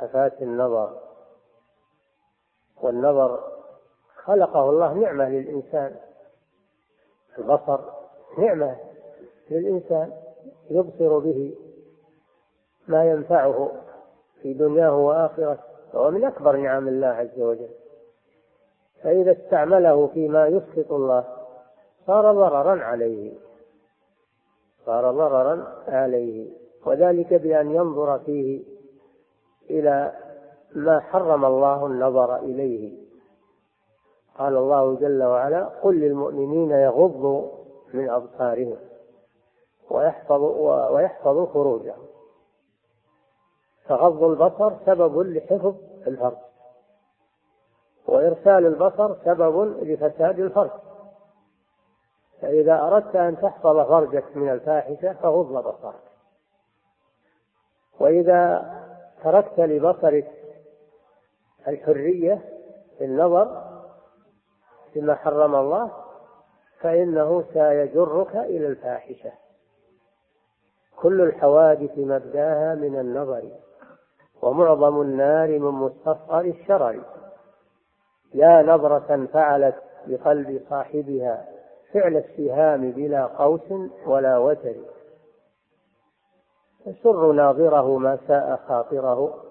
[0.00, 0.98] آفات النظر.
[2.82, 3.40] والنظر
[4.24, 5.96] خلقه الله نعمة للإنسان.
[7.38, 7.80] البصر
[8.38, 8.76] نعمة
[9.50, 10.12] للإنسان.
[10.70, 11.54] يبصر به
[12.88, 13.72] ما ينفعه
[14.42, 15.62] في دنياه وآخرته
[15.94, 17.70] وهو من أكبر نعم الله عز وجل.
[19.02, 21.41] فإذا استعمله فيما يسخط الله
[22.06, 23.32] صار ضررا عليه.
[24.86, 26.50] صار ضررا عليه.
[26.86, 28.62] وذلك بأن ينظر فيه
[29.70, 30.12] إلى
[30.74, 33.02] ما حرم الله النظر إليه.
[34.38, 37.48] قال الله جل وعلا قل للمؤمنين يغضوا
[37.94, 38.76] من أبصارهم
[39.90, 42.06] ويحفظوا ويحفظوا فروجهم.
[43.84, 45.74] فغض البصر سبب لحفظ
[46.06, 46.36] الفرج.
[48.06, 50.70] وإرسال البصر سبب لفساد الفرج.
[52.42, 56.02] فإذا أردت أن تحفظ فرجك من الفاحشة فغض بصرك.
[58.00, 58.72] وإذا
[59.24, 60.30] تركت لبصرك
[61.68, 62.42] الحرية
[62.98, 63.62] في النظر
[64.92, 65.90] فيما حرم الله
[66.80, 69.32] فإنه سيجرك إلى الفاحشة.
[70.96, 73.42] كل الحوادث مبداها من النظر
[74.42, 77.02] ومعظم النار من مستصغر الشرر.
[78.34, 81.51] لا نظرة فعلت بقلب صاحبها.
[81.92, 83.72] فعل السهام بلا قوس
[84.06, 84.74] ولا وتر.
[86.86, 89.44] يسر ناظره ما ساء خاطره.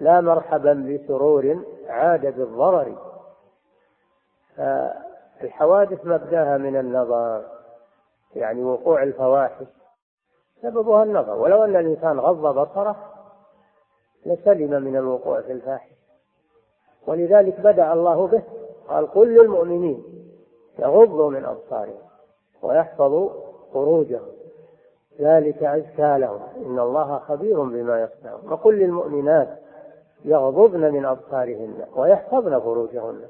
[0.00, 2.96] لا مرحبا بسرور عاد بالضرر.
[4.56, 7.44] فالحوادث مبداها من النظر
[8.34, 9.66] يعني وقوع الفواحش
[10.62, 11.38] سببها النظر.
[11.38, 13.10] ولو أن الإنسان غض بصره
[14.26, 15.90] لسلم من الوقوع في الفاحش
[17.06, 18.42] ولذلك بدأ الله به
[18.88, 20.19] قال قل للمؤمنين
[20.80, 21.98] يغضوا من أبصارهم
[22.62, 23.30] ويحفظوا
[23.72, 24.28] فروجهم.
[25.20, 26.42] ذلك أزكى لهم.
[26.66, 28.52] إن الله خبير بما يصنعون.
[28.52, 29.58] وقل للمؤمنات
[30.24, 33.28] يغضضن من أبصارهن ويحفظن فروجهن.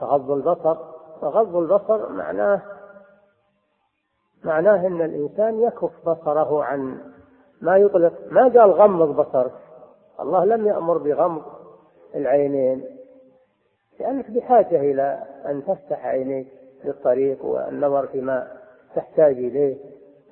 [0.00, 0.76] فغض البصر
[1.20, 2.62] فغض البصر معناه
[4.44, 7.12] معناه إن الإنسان يكف بصره عن
[7.60, 9.52] ما يطلق ما قال غمض بصرك
[10.20, 11.42] الله لم يأمر بغمض
[12.14, 12.84] العينين.
[14.00, 16.48] لأنك بحاجة إلى أن تفتح عينيك
[16.84, 18.56] للطريق والنظر فيما
[18.94, 19.76] تحتاج إليه.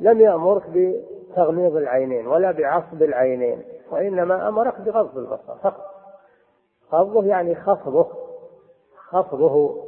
[0.00, 5.94] لم يأمرك بتغميض العينين ولا بعصب العينين وإنما أمرك بغض البصر فقط.
[6.92, 8.08] غضه يعني خفضه
[8.96, 9.84] خفضه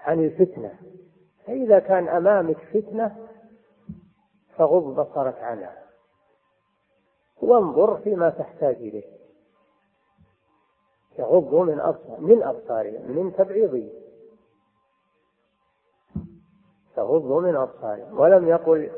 [0.00, 0.74] عن الفتنة.
[1.46, 3.16] فإذا كان أمامك فتنة
[4.56, 5.78] فغض بصرك عنها.
[7.42, 9.21] وانظر فيما تحتاج إليه.
[11.18, 13.88] يغض من أبصار من أبصارهم من تبعيضه
[16.96, 18.20] تغض من أبصارهم.
[18.20, 18.90] ولم يقل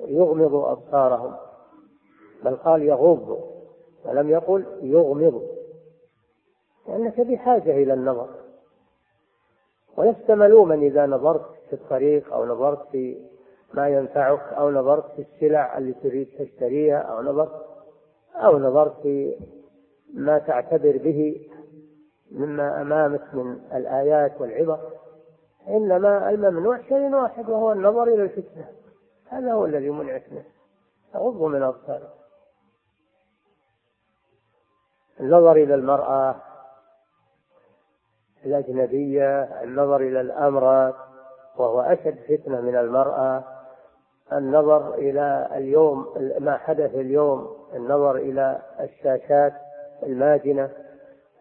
[0.00, 1.36] يغمض أبصارهم
[2.44, 3.38] بل قال يغض.
[4.04, 5.42] ولم يقل يغمض.
[6.88, 8.28] لأنك بحاجة إلى النظر.
[9.96, 13.28] ولست ملوما إذا نظرت في الطريق أو نظرت في
[13.74, 17.66] ما ينفعك أو نظرت في السلع اللي تريد تشتريها أو نظرت
[18.34, 19.36] أو نظرت في
[20.14, 21.48] ما تعتبر به
[22.32, 24.78] مما أمامك من الآيات والعبر
[25.68, 28.68] إنما الممنوع شيء واحد وهو النظر إلى الفتنة.
[29.28, 30.44] هذا هو الذي منعت منه.
[31.12, 32.10] تغض من أبصارك
[35.20, 36.36] النظر إلى المرأة
[38.44, 40.94] الأجنبية النظر إلى الأمراض
[41.56, 43.44] وهو أشد فتنة من المرأة
[44.32, 49.52] النظر إلى اليوم ما حدث اليوم النظر إلى الشاشات
[50.02, 50.70] الماجنة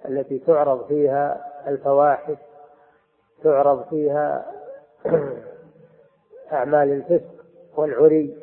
[0.05, 2.37] التي تعرض فيها الفواحش
[3.43, 4.51] تعرض فيها
[6.51, 8.37] أعمال الفسق والعري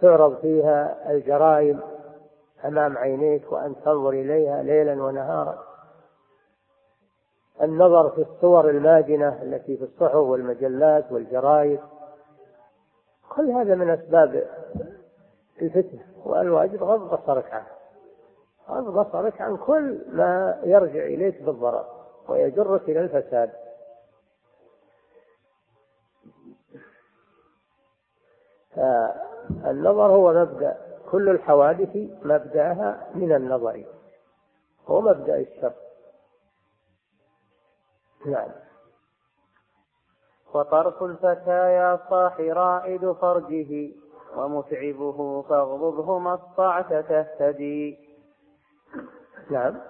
[0.00, 1.80] تعرض فيها الجرائم
[2.64, 5.58] أمام عينيك وأن تنظر إليها ليلا ونهارا.
[7.62, 11.80] النظر في الصور الماجنة التي في الصحف والمجلات والجرائد
[13.28, 14.46] كل هذا من أسباب
[15.62, 17.77] الفتنة والواجب غض بصرك عنه.
[18.68, 21.86] غض بصرك عن كل ما يرجع إليك بالضرر
[22.28, 23.52] ويجرك إلى الفساد.
[28.74, 30.76] فالنظر هو مبدأ
[31.10, 33.84] كل الحوادث مبدأها من النظر
[34.86, 35.72] هو مبدأ الشر.
[38.26, 38.50] نعم.
[40.54, 43.92] وطرف الفتى يا صاح رائد فرجه
[44.36, 48.07] ومتعبه فاغضبه ما استطعت تهتدي.
[49.50, 49.80] نعم.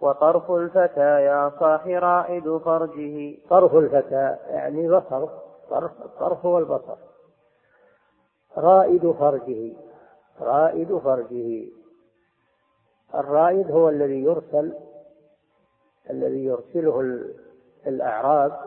[0.00, 3.38] وطرف الفتى يا صاح رائد فرجه.
[3.50, 5.26] طرف الفتى يعني بصر
[5.70, 6.96] طرف الطرف هو البصر.
[8.56, 9.72] رائد فرجه
[10.40, 11.68] رائد فرجه.
[13.14, 14.74] الرائد هو الذي يرسل
[16.10, 17.00] الذي يرسله
[17.86, 18.60] الأعراب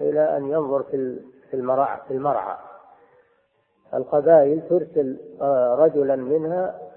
[0.00, 2.56] إلى أن ينظر في المرعى في المرعى.
[3.94, 6.89] القبائل ترسل آه، رجلا منها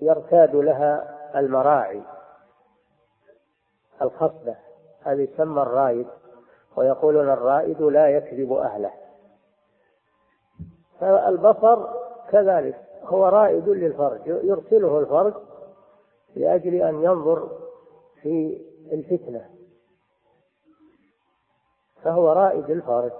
[0.00, 2.02] يرتاد لها المراعي
[4.02, 4.56] الخصبة
[5.02, 6.06] هذه يسمى الرائد
[6.76, 8.90] ويقولون الرائد لا يكذب أهله.
[11.00, 11.86] فالبصر
[12.30, 15.34] كذلك هو رائد للفرج يرسله الفرج
[16.36, 17.48] لأجل أن ينظر
[18.22, 19.50] في الفتنة.
[22.02, 23.12] فهو رائد الفرج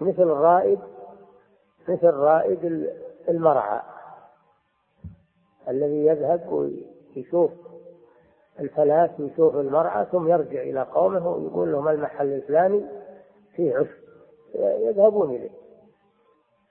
[0.00, 0.80] مثل الرائد
[1.88, 2.90] مثل رائد
[3.28, 3.80] المرعى.
[5.68, 7.50] الذي يذهب ويشوف
[8.60, 12.84] الفلاس يشوف المرأة ثم يرجع إلى قومه ويقول لهم المحل الفلاني
[13.56, 14.02] فيه عشب.
[14.54, 15.50] يذهبون إليه.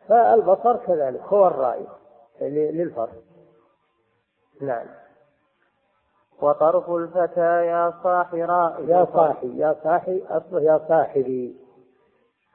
[0.07, 1.87] فالبصر كذلك هو الرائي
[2.41, 3.21] للفرد.
[4.61, 4.87] نعم.
[6.41, 11.57] وطرف الفتى يا صاحي رائد يا صاحي يا صاحي أصله يا صاحبي.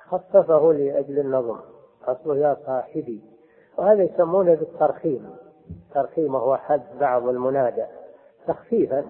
[0.08, 1.58] خففه لأجل النظم
[2.04, 3.22] أصله يا صاحبي.
[3.78, 5.36] وهذا يسمونه بالترخيم.
[5.94, 7.84] ترخيم وهو حد بعض المنادى.
[8.46, 9.04] تخفيفا.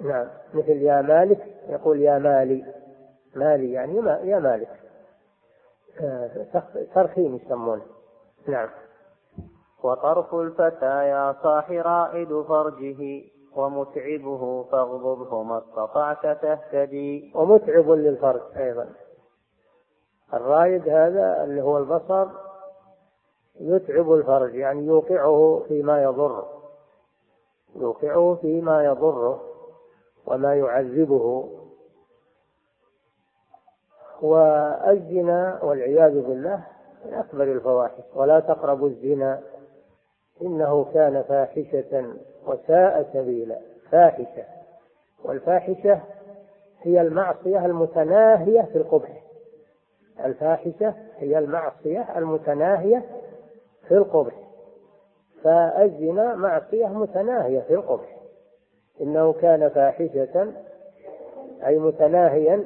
[0.00, 0.26] نعم.
[0.54, 2.64] مثل يا مالك يقول يا مالي.
[3.36, 3.96] مالي يعني
[4.30, 4.68] يا مالك.
[6.00, 6.30] آه،
[6.94, 7.82] ترخيم يسمونه.
[8.48, 8.68] نعم.
[9.82, 13.22] وطرف الفتى يا صاح رائد فرجه
[13.56, 17.32] ومتعبه فاغضبه ما استطعت تهتدي.
[17.34, 18.88] ومتعب للفرج أيضا.
[20.34, 22.26] الرائد هذا اللي هو البصر
[23.60, 26.48] يتعب الفرج يعني يوقعه فيما يضره.
[27.76, 29.40] يوقعه فيما يضره
[30.26, 31.48] وما يعذبه.
[34.22, 36.66] والزنا والعياذ بالله
[37.04, 39.40] من أكبر الفواحش ولا تقربوا الزنا.
[40.42, 42.14] إنه كان فاحشة
[42.46, 43.58] وساء سبيلا
[43.90, 44.44] فاحشة.
[45.24, 46.00] والفاحشة
[46.80, 49.22] هي المعصية المتناهية في القبح.
[50.24, 53.04] الفاحشة هي المعصية المتناهية
[53.88, 54.34] في القبح.
[55.42, 58.16] فالزنا معصية متناهية في القبح.
[59.00, 60.52] إنه كان فاحشة
[61.66, 62.64] أي متناهيا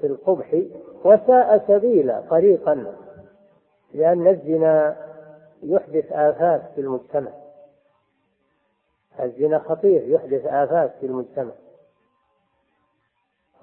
[0.00, 0.62] في القبح
[1.04, 2.94] وساء سبيلا طريقا
[3.94, 4.96] لأن الزنا
[5.62, 7.30] يحدث آفات في المجتمع.
[9.20, 11.52] الزنا خطير يحدث آفات في المجتمع.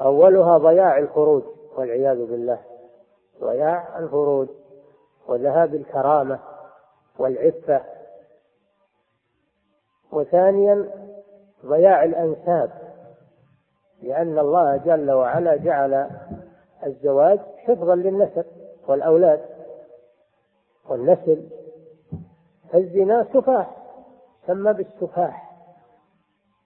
[0.02, 1.44] أولها ضياع الفروج
[1.76, 2.60] والعياذ بالله.
[3.42, 4.48] ضياع الفروج
[5.28, 6.40] وذهاب الكرامة.
[7.20, 7.82] والعفة.
[10.12, 10.90] وثانيا
[11.66, 12.72] ضياع الأنساب
[14.04, 16.10] لأن الله جل وعلا جعل
[16.86, 18.46] الزواج حفظا للنسب
[18.88, 19.42] والأولاد.
[20.90, 21.44] والنسل
[22.76, 23.78] الزنا سفاح
[24.48, 25.52] سمى بالسفاح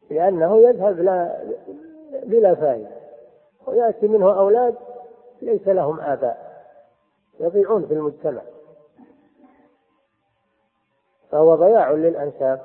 [0.10, 1.44] لأنه يذهب لا
[2.24, 2.90] بلا فائدة
[3.68, 4.76] ويأتي منه أولاد
[5.42, 6.66] ليس لهم آباء
[7.40, 8.42] يضيعون في المجتمع.
[11.32, 12.62] فهو ضياع للأنساب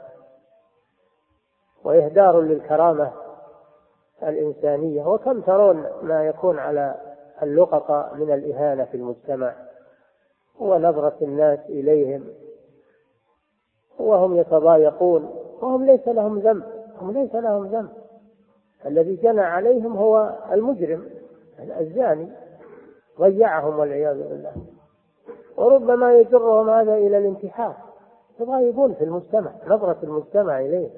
[1.85, 3.13] وإهدار للكرامة
[4.23, 5.03] الإنسانية.
[5.03, 6.95] وكم ترون ما يكون على
[7.43, 9.55] اللقطة من الإهانة في المجتمع؟
[10.59, 12.25] ونظرة الناس إليهم.
[13.99, 15.23] وهم يتضايقون.
[15.61, 16.65] وهم ليس لهم ذنب.
[17.01, 17.91] هم ليس لهم ذنب.
[18.87, 21.11] الذي جنى عليهم هو المجرم
[21.81, 22.33] الزاني
[23.21, 24.53] ضيعهم والعياذ بالله.
[25.57, 27.89] وربما يجرهم هذا إلى الانتحار.
[28.41, 30.91] يضايقون في المجتمع نظرة المجتمع إليه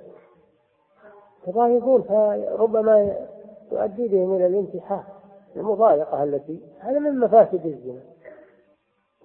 [1.47, 3.16] يضايقون فربما
[3.72, 5.05] يؤدي بهم إلى الانتحار
[5.57, 8.01] المضايقة التي هذا من مفاسد الزنا.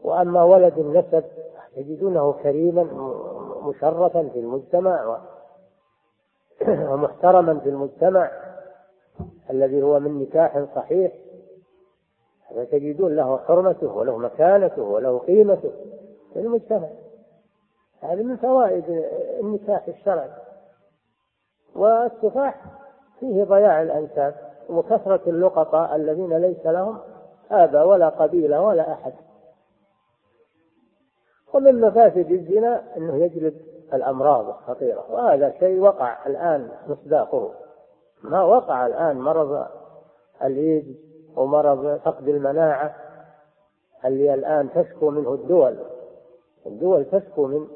[0.03, 1.23] وأما ولد النسب
[1.77, 2.83] يجدونه كريما
[3.63, 5.19] مشرفا في المجتمع
[6.91, 8.31] ومحترما في المجتمع
[9.49, 11.13] الذي هو من نكاح صحيح.
[12.55, 15.71] فتجدون له حرمته وله مكانته وله قيمته
[16.33, 16.89] في المجتمع.
[18.01, 18.83] هذه من فوائد
[19.39, 20.29] النكاح الشرعي.
[21.75, 22.61] والسفاح
[23.19, 24.35] فيه ضياع الأنساب
[24.69, 26.99] وكثرة اللقطاء الذين ليس لهم
[27.51, 29.13] آباء ولا قبيلة ولا أحد.
[31.53, 33.61] ومن مفاسد الزنا أنه يجلب
[33.93, 37.51] الأمراض الخطيرة وهذا شيء وقع الآن مصداقه.
[38.23, 39.67] ما وقع الآن مرض
[40.43, 40.95] الإيدز
[41.35, 42.95] ومرض فقد المناعة
[44.05, 45.77] اللي الآن تشكو منه الدول.
[46.65, 47.67] الدول تشكو من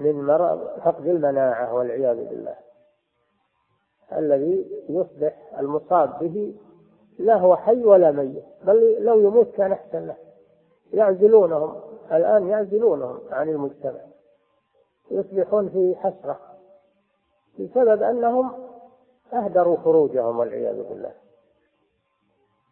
[0.00, 2.56] من مرض فقد المناعة والعياذ بالله.
[4.12, 6.54] الذي يصبح المصاب به
[7.18, 10.16] لا هو حي ولا ميت بل لو يموت كان أحسن له.
[10.92, 11.80] يعزلونهم
[12.12, 14.00] الآن يعزلونهم عن المجتمع.
[15.10, 16.40] يصبحون في حسرة
[17.58, 18.52] بسبب أنهم
[19.32, 21.12] أهدروا فروجهم والعياذ بالله.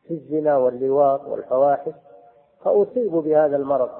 [0.08, 1.92] في الزنا واللواط والفواحش
[2.64, 3.90] فأصيبوا بهذا المرض.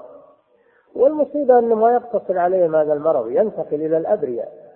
[0.95, 4.71] والمصيبة أنه ما يقتصر عليهم هذا المرض ينتقل إلى الأبرياء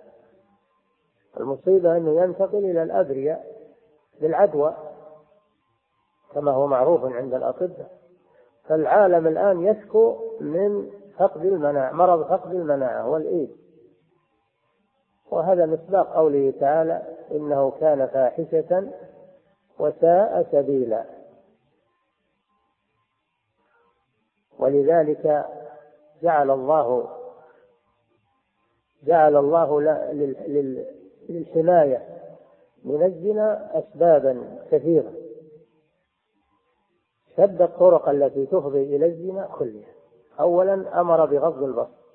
[1.40, 3.46] المصيبة أنه ينتقل إلى الأبرياء
[4.20, 4.76] بالعدوى
[6.34, 7.90] كما هو معروف عند الأطباء
[8.68, 13.56] فالعالم الآن يشكو من فقد المناعة مرض فقد المناعة والإيد.
[15.30, 18.88] وهذا مصداق قوله تعالى إنه كان فاحشة
[19.78, 21.04] وساء سبيلا.
[24.58, 25.46] ولذلك
[26.22, 27.08] جعل الله
[29.04, 29.80] جعل الله
[31.28, 32.02] للحماية
[32.84, 35.12] من الزنا أسبابا كثيرة.
[37.36, 39.88] شد الطرق التي تفضي إلى الزنا كلها
[40.40, 42.06] أولا أمر بغض البصر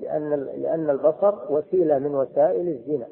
[0.00, 3.06] لأن لأن البصر وسيلة من وسائل الزنا.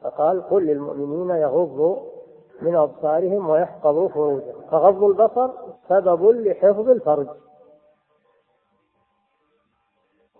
[0.00, 1.96] فقال قل للمؤمنين يغضوا
[2.62, 4.62] من أبصارهم ويحفظوا فروجهم.
[4.70, 5.50] فغض البصر
[5.88, 7.28] سبب لحفظ الفرج.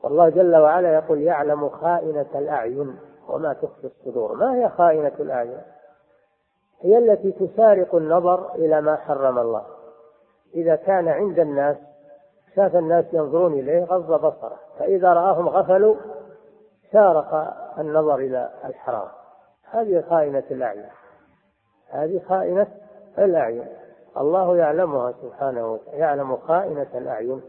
[0.02, 2.98] والله جل وعلا يقول يعلم خائنة الأعين
[3.28, 4.36] وما تخفي الصدور.
[4.36, 5.60] ما هي خائنة الأعين؟
[6.80, 9.64] هي التي تسارق النظر إلى ما حرم الله.
[10.54, 11.76] إذا كان عند الناس
[12.56, 14.56] شاف الناس ينظرون إليه غض بصره.
[14.78, 15.96] فإذا رآهم غفلوا
[16.92, 19.08] سارق النظر إلى الحرام.
[19.70, 20.88] هذه خائنة الأعين.
[21.88, 22.66] هذه خائنة
[23.18, 23.66] الأعين.
[24.16, 25.98] الله يعلمها سبحانه وتعالى.
[25.98, 27.42] يعلم خائنة الأعين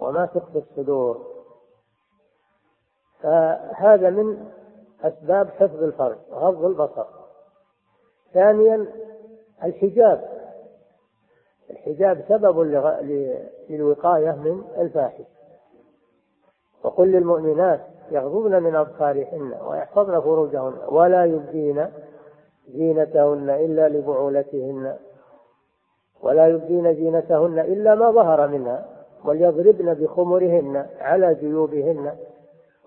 [0.00, 1.35] وما تخفي الصدور.
[3.26, 4.46] فهذا من
[5.02, 7.04] أسباب حفظ الفرج غض البصر.
[8.34, 8.86] ثانيا
[9.64, 10.28] الحجاب.
[11.70, 12.60] الحجاب سبب
[13.70, 15.24] للوقاية من الفاحش.
[16.84, 21.86] وقل للمؤمنات يغضبن من أبصارهن ويحفظن فروجهن ولا يبدين
[22.68, 24.96] زينتهن إلا لبعولتهن
[26.22, 28.86] ولا يبدين زينتهن إلا ما ظهر منها
[29.24, 32.12] وليضربن بخمرهن على جيوبهن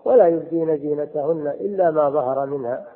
[0.04, 2.86] ولا يبدين زينتهن إلا ما ظهر منها.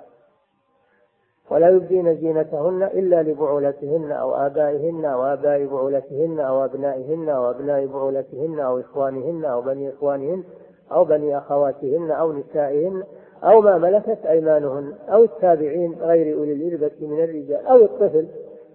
[1.51, 8.61] ولا يبدين زينتهن إلا لبعولتهن أو آبائهن أو آباء بعولتهن أو أبنائهن أو أبناء بعولتهن
[8.61, 10.45] أو إخوانهن أو بني إخوانهن
[10.93, 13.03] أو بني أخواتهن أو نسائهن
[13.45, 18.27] أو ما ملكت أيمانهن أو التابعين غير أولي الإربة من الرجال أو الطفل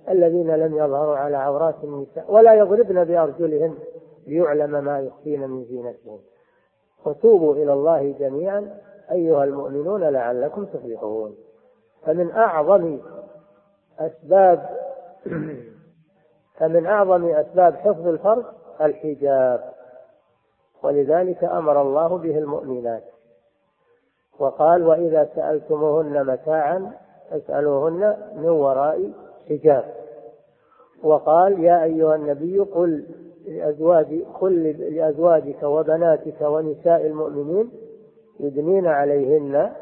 [0.09, 3.73] الذين لم يظهروا على عورات النساء ولا يضربن بأرجلهن
[4.27, 6.19] ليعلم ما يخفين من زينتهن.
[7.05, 8.77] وتوبوا إلى الله جميعا
[9.11, 11.35] أيها المؤمنون لعلكم تفلحون.
[12.05, 12.99] فمن أعظم
[13.99, 14.69] أسباب
[16.57, 18.43] فمن أعظم أسباب حفظ الفرج
[18.81, 19.73] الحجاب.
[20.83, 23.03] ولذلك أمر الله به المؤمنات.
[24.39, 26.91] وقال وإذا سألتموهن متاعا
[27.29, 29.11] فاسألوهن من وراء
[29.49, 29.99] حجاب.
[31.03, 33.05] وقال يا أيها النبي قل
[33.49, 34.63] لأزواج قل
[34.95, 37.71] لأزواجك وبناتك ونساء المؤمنين
[38.39, 39.73] يدنين عليهن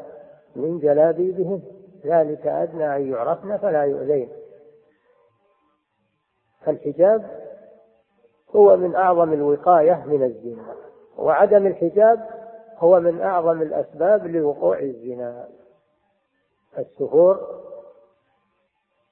[0.56, 1.62] من جلابيبهن.
[2.04, 4.28] ذلك أدنى أن يعرفن فلا يؤذين.
[6.64, 7.48] فالحجاب
[8.56, 10.74] هو من أعظم الوقاية من الزنا
[11.18, 12.28] وعدم الحجاب
[12.78, 15.48] هو من أعظم الأسباب لوقوع الزنا.
[16.78, 17.40] السفور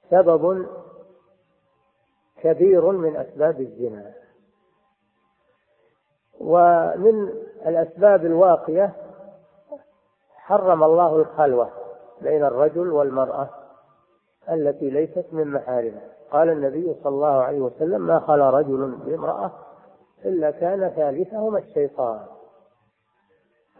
[0.09, 0.65] سبب
[2.41, 4.13] كبير من أسباب الزنا.
[6.41, 7.29] ومن
[7.65, 8.93] الأسباب الواقية
[10.35, 11.69] حرم الله الخلوة
[12.21, 13.49] بين الرجل والمرأة
[14.49, 16.01] التي ليست من محارمه.
[16.31, 19.51] قال النبي صلى الله عليه وسلم ما خلا رجل بامرأة
[20.25, 22.19] إلا كان ثالثهما الشيطان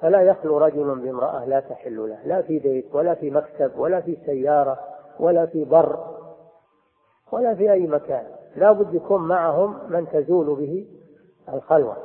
[0.02, 4.18] فلا يخلو رجل بامرأة لا تحل له لا في بيت ولا في مكتب ولا في
[4.26, 4.80] سيارة
[5.20, 6.18] ولا في بر
[7.32, 8.26] ولا في أي مكان.
[8.56, 10.88] لا بد يكون معهم من تزول به
[11.54, 11.98] الخلوة.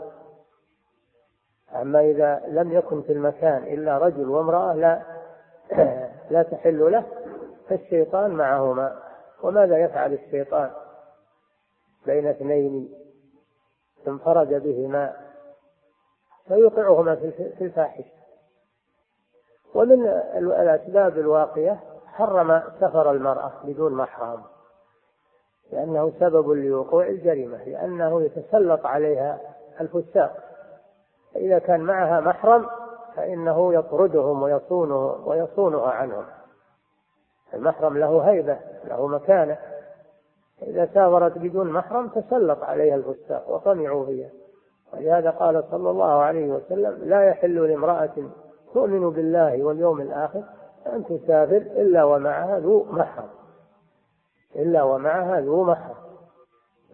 [1.81, 5.03] أما إذا لم يكن في المكان إلا رجل وامرأة لا
[6.31, 7.05] لا تحل له
[7.69, 9.03] فالشيطان معهما.
[9.43, 10.71] وماذا يفعل الشيطان
[12.07, 12.95] بين اثنين
[14.09, 15.17] انفرد بهما؟
[16.49, 17.15] فيوقعهما
[17.59, 18.23] في الفاحشة.
[19.75, 20.07] ومن
[20.37, 24.43] الأسباب الواقية حرم سفر المرأة بدون محرم
[25.73, 29.41] لأنه سبب لوقوع الجريمة لأنه يتسلط عليها
[29.81, 30.52] الفساق.
[31.35, 32.67] فإذا كان معها محرم
[33.17, 36.25] فإنه يطردهم ويصونه ويصونها عنهم.
[37.55, 39.59] المحرم له هيبة له مكانة.
[40.63, 44.31] إذا سافرت بدون محرم تسلط عليها الفساق وطمعوا فيها.
[44.93, 48.15] ولهذا قال صلى الله عليه وسلم لا يحل لامرأة
[48.75, 50.43] تؤمن بالله واليوم الآخر
[50.87, 53.29] أن تسافر إلا ومعها ذو محرم.
[54.57, 55.95] إلا ومعها ذو محرم.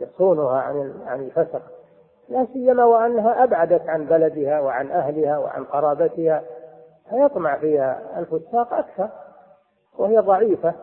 [0.00, 1.62] يصونها عن عن الفسق.
[2.28, 6.42] لا سيما وأنها أبعدت عن بلدها وعن أهلها وعن قرابتها
[7.10, 9.08] فيطمع فيها الفساق أكثر
[9.98, 10.74] وهي ضعيفة.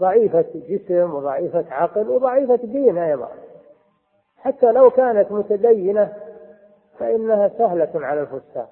[0.00, 3.28] ضعيفة جسم وضعيفة عقل وضعيفة دين أيضا.
[4.36, 6.16] حتى لو كانت متدينة
[6.98, 8.68] فإنها سهلة على الفساق.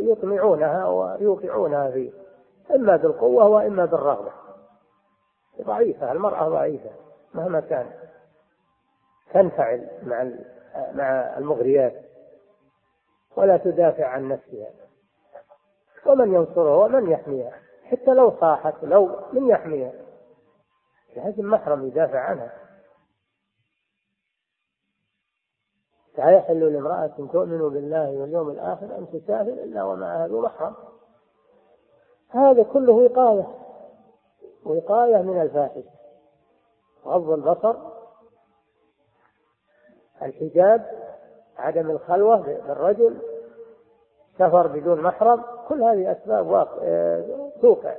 [0.00, 2.10] يطمعونها ويوقعونها فيه
[2.74, 4.30] إما بالقوة وإما بالرغبة.
[5.62, 6.90] ضعيفة المرأة ضعيفة
[7.34, 8.13] مهما كانت.
[9.34, 10.30] تنفعل مع
[10.92, 11.92] مع المغريات
[13.36, 14.70] ولا تدافع عن نفسها.
[16.06, 19.92] ومن ينصرها ومن يحميها حتى لو صاحت لو من يحميها.
[21.16, 22.52] لازم محرم يدافع عنها.
[26.18, 30.74] لا يحل لامرأة تؤمن بالله واليوم الآخر أن تسافر إلا ومعها ذو محرم.
[32.28, 33.46] هذا كله وقاية
[34.64, 35.90] وقاية من الفاحشة.
[37.06, 37.76] غض البصر
[40.22, 40.86] الحجاب
[41.58, 43.18] عدم الخلوة بالرجل
[44.38, 47.20] سفر بدون محرم كل هذه أسباب واقع
[47.62, 47.94] توقع.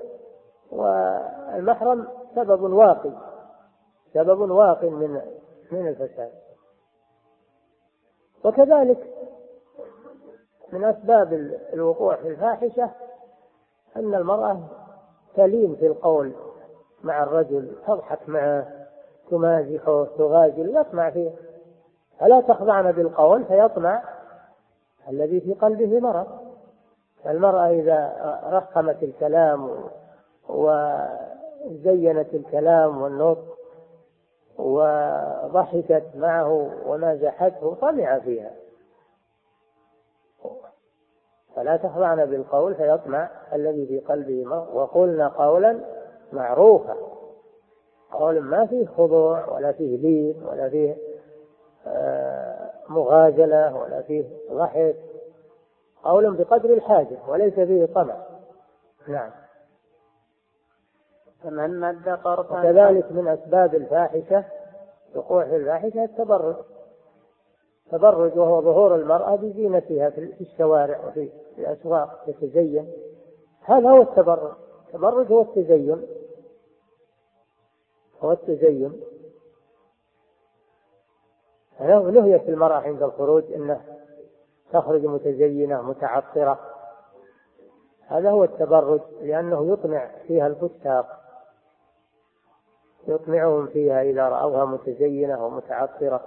[0.72, 3.12] والمحرم سبب واقي
[4.14, 5.22] سبب واقي من
[5.72, 6.32] من الفساد.
[8.46, 9.14] وكذلك
[10.74, 11.34] من أسباب
[11.74, 12.92] الوقوع في الفاحشة
[13.96, 14.60] أن المرأة
[15.36, 16.34] تلين في القول
[17.04, 18.68] مع الرجل تضحك معه
[19.30, 21.32] تمازحه تغازل يطمع فيه.
[22.20, 24.04] فلا تخضعن بالقول فيطمع
[25.10, 26.28] الذي في قلبه مرض.
[27.26, 28.16] المرأة إذا
[28.52, 29.70] رخمت الكلام
[30.50, 33.58] وزينت الكلام والنطق
[34.58, 38.52] وضحكت معه ومازحته طمع فيها.
[41.56, 44.68] فلا تخضعن بالقول فيطمع الذي في قلبه مرض.
[44.74, 45.80] وقلنا قولا
[46.34, 46.96] معروفا.
[48.12, 50.98] قول ما فيه خضوع ولا فيه لين ولا فيه
[52.90, 54.96] مغازلة ولا فيه ضحك.
[56.04, 58.16] قول بقدر الحاجة وليس فيه طمع.
[59.08, 59.32] نعم.
[61.44, 64.46] فمن مد قرطا وكذلك من أسباب الفاحشة
[65.16, 66.56] وقوع الفاحشة التبرج.
[67.86, 72.92] التبرج وهو ظهور المرأة بزينتها في الشوارع وفي الأسواق تتزين
[73.62, 74.52] هذا هو التبرج.
[74.88, 76.08] التبرج هو التزين.
[78.22, 79.02] هو التزين.
[81.82, 83.82] نهيت المرأة عند الخروج أنه
[84.74, 86.60] تخرج متزينة متعطرة.
[88.08, 91.22] هذا هو التبرج لأنه يطمع فيها الفساق.
[93.08, 96.22] يطمعهم فيها إذا رأوها متزينة ومتعطرة.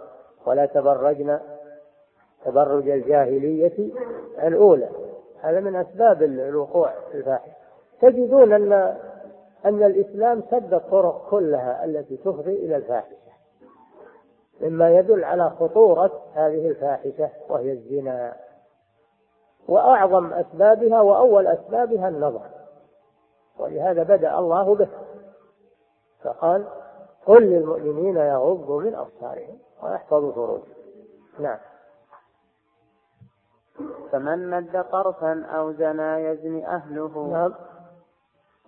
[0.46, 1.38] ولا تبرجن
[2.44, 3.90] تبرج الجاهلية
[4.42, 4.88] الأولى.
[5.40, 7.53] هذا من أسباب الوقوع في الفاحشة.
[8.01, 8.72] تجدون أن
[9.64, 13.28] أن الإسلام سد الطرق كلها التي تفضي إلى الفاحشة.
[14.61, 18.36] مما يدل على خطورة هذه الفاحشة وهي الزنا.
[19.68, 22.46] وأعظم أسبابها وأول أسبابها النظر.
[23.59, 24.88] ولهذا بدأ الله به.
[26.24, 26.64] فقال
[27.26, 30.74] قل للمؤمنين يغضوا من أبصارهم ويحفظوا فروجهم.
[31.38, 31.59] نعم.
[34.12, 37.28] فمن مد طرفا أو زنا يزني أهله.
[37.32, 37.54] نعم.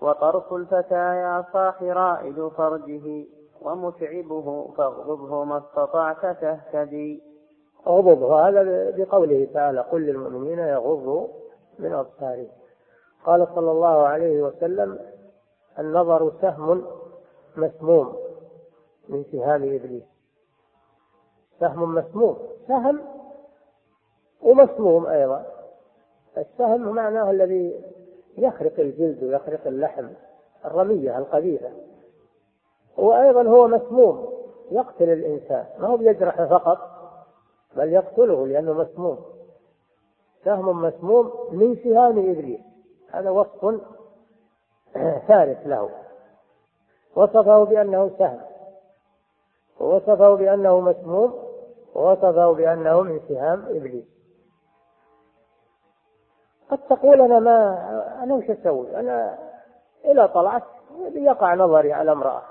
[0.00, 3.26] وطرف الفتى يا صاح رائد فرجه.
[3.62, 7.22] ومتعبه فاغضبه ما استطعت تهتدي.
[7.86, 11.26] اغضبه هذا بقوله تعالى قل للمؤمنين يغضوا
[11.78, 12.48] من أبصارهم.
[13.24, 14.98] قال صلى الله عليه وسلم
[15.78, 16.84] النظر سهم
[17.56, 18.16] مسموم
[19.08, 20.04] من سهام إبليس.
[21.60, 22.38] سهم مسموم.
[22.68, 23.00] سهم
[24.42, 25.46] ومسموم أيضا.
[26.38, 27.80] السهم معناه الذي
[28.38, 30.08] يخرق الجلد ويخرق اللحم
[30.64, 31.68] الرمية القبيحة.
[32.96, 34.30] وأيضا هو مسموم
[34.70, 35.64] يقتل الإنسان.
[35.78, 36.78] ما هو بيجرحه فقط
[37.76, 39.18] بل يقتله لأنه مسموم.
[40.44, 42.60] سهم مسموم من سهام إبليس.
[43.10, 43.64] هذا وصف
[45.28, 45.90] ثالث له.
[47.16, 48.40] وصفه بأنه سهم.
[49.80, 51.50] ووصفه بأنه مسموم
[51.94, 54.04] ووصفه بأنه من سهام إبليس.
[56.70, 57.78] قد تقول أنا ما
[58.22, 59.38] أنا وش أسوي؟ أنا
[60.04, 60.62] إذا طلعت
[61.14, 62.42] يقع نظري على امرأة.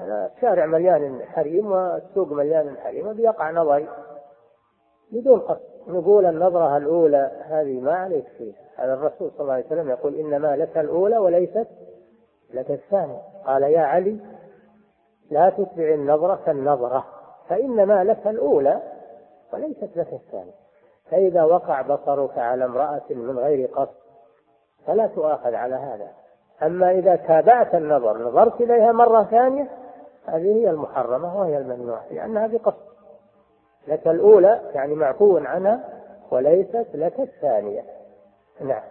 [0.00, 3.88] الشارع مليان حريم والسوق مليان حريم بيقع نظري.
[5.12, 5.76] بدون قصد.
[5.88, 8.54] نقول النظرة الأولى هذه ما عليك فيها.
[8.76, 11.68] هذا الرسول صلى الله عليه وسلم يقول إنما لك الأولى وليست
[12.54, 13.22] لك الثانية.
[13.46, 14.20] قال يا علي
[15.30, 17.04] لا تتبع النظرة النظرة
[17.48, 18.82] فإنما لك الأولى
[19.52, 20.54] وليست لك الثانية.
[21.10, 23.96] فإذا وقع بصرك على امرأة من غير قصد
[24.86, 26.25] فلا تؤاخذ على هذا.
[26.62, 29.68] أما إذا تابعت النظر نظرت إليها مرة ثانية
[30.26, 32.86] هذه هي المحرمة وهي الممنوعة لأنها بقصد
[33.88, 35.84] لك الأولى يعني معفو عنها
[36.30, 37.84] وليست لك الثانية.
[38.60, 38.82] نعم.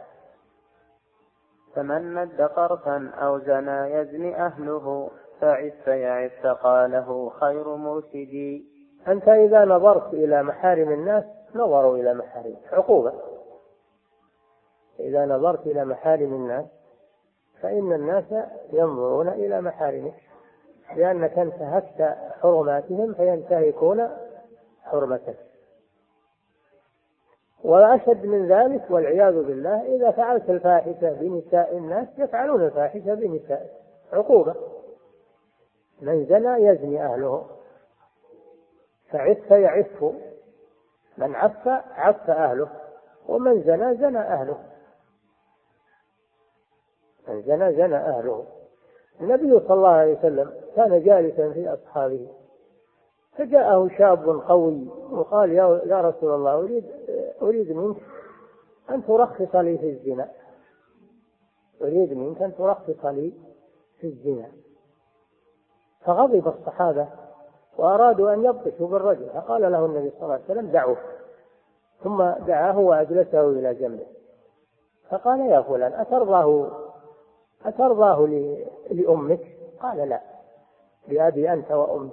[1.76, 5.09] فمن مد طرفا أو زنى يزني أهله
[5.41, 8.66] فعف يعف قاله خير مرشدي.
[9.07, 11.24] أنت إذا نظرت إلى محارم الناس
[11.55, 13.13] نظروا إلى محارم عقوبة.
[14.99, 16.66] إذا نظرت إلى محارم الناس
[17.62, 18.24] فإن الناس
[18.74, 20.14] ينظرون إلى محارمك
[20.95, 24.10] لأنك انتهكت حرماتهم فينتهكون
[24.84, 25.36] حرمتك.
[27.64, 33.70] وأشد من ذلك والعياذ بالله إذا فعلت الفاحشة بنساء الناس يفعلون الفاحشة بنساء.
[34.14, 34.56] عقوبة.
[36.01, 37.45] من زنى يزني أهله.
[39.10, 40.03] فعف يعف.
[41.18, 42.70] من عف عف أهله.
[43.28, 44.58] ومن زنى زنى أهله.
[47.28, 48.45] من زنى زنى أهله.
[49.21, 52.28] النبي صلى الله عليه وسلم كان جالسا في أصحابه.
[53.38, 56.86] فجاءه شاب قوي وقال يا رسول الله أريد
[57.41, 57.97] أريد منك
[58.89, 60.30] أن ترخص لي في الزنا.
[61.82, 63.34] أريد منك أن ترخص لي
[63.99, 64.47] في الزنا.
[66.05, 67.07] فغضب الصحابة
[67.78, 70.97] وأرادوا أن يبطشوا بالرجل فقال له النبي صلى الله عليه وسلم دعوه
[72.03, 74.05] ثم دعاه وأجلسه إلى جنبه.
[75.09, 76.71] فقال يا فلان أترضاه
[77.66, 78.28] أترضاه
[78.91, 79.39] لأمك؟
[79.82, 80.22] قال لا.
[81.08, 82.12] لأبي أنت وأمي.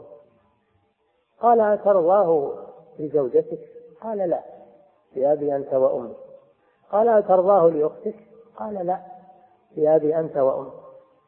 [1.41, 2.53] قال أترضاه
[2.99, 3.61] لزوجتك؟
[4.03, 4.41] قال لا.
[5.17, 6.15] لأبي أنت وأمي.
[6.93, 8.17] قال أترضاه لأختك؟
[8.57, 8.99] قال لا.
[9.77, 10.73] لأبي أنت وأمي.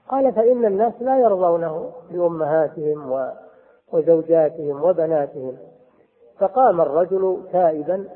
[0.09, 3.31] قال فإن الناس لا يرضونه لأمهاتهم
[3.93, 5.59] وزوجاتهم وبناتهم.
[6.39, 8.09] فقام الرجل تائبا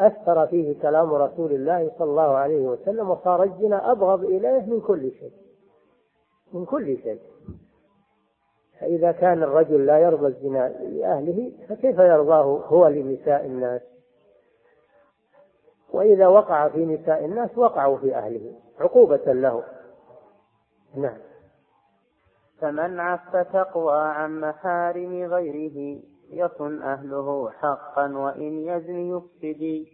[0.00, 5.10] وأثر فيه كلام رسول الله صلى الله عليه وسلم وصار الزنا أبغض إليه من كل
[5.10, 5.32] شيء.
[6.52, 7.20] من كل شيء.
[8.80, 13.80] فإذا كان الرجل لا يرضى الزنا لأهله فكيف يرضاه هو لنساء الناس؟
[15.92, 18.52] وإذا وقع في نساء الناس وقعوا في أهله.
[18.80, 19.64] عقوبة له.
[20.96, 21.18] نعم.
[22.60, 26.02] فمن عف تقوى عن محارم غيره
[26.38, 29.86] يصن أهله حقا وإن يزن يفسد.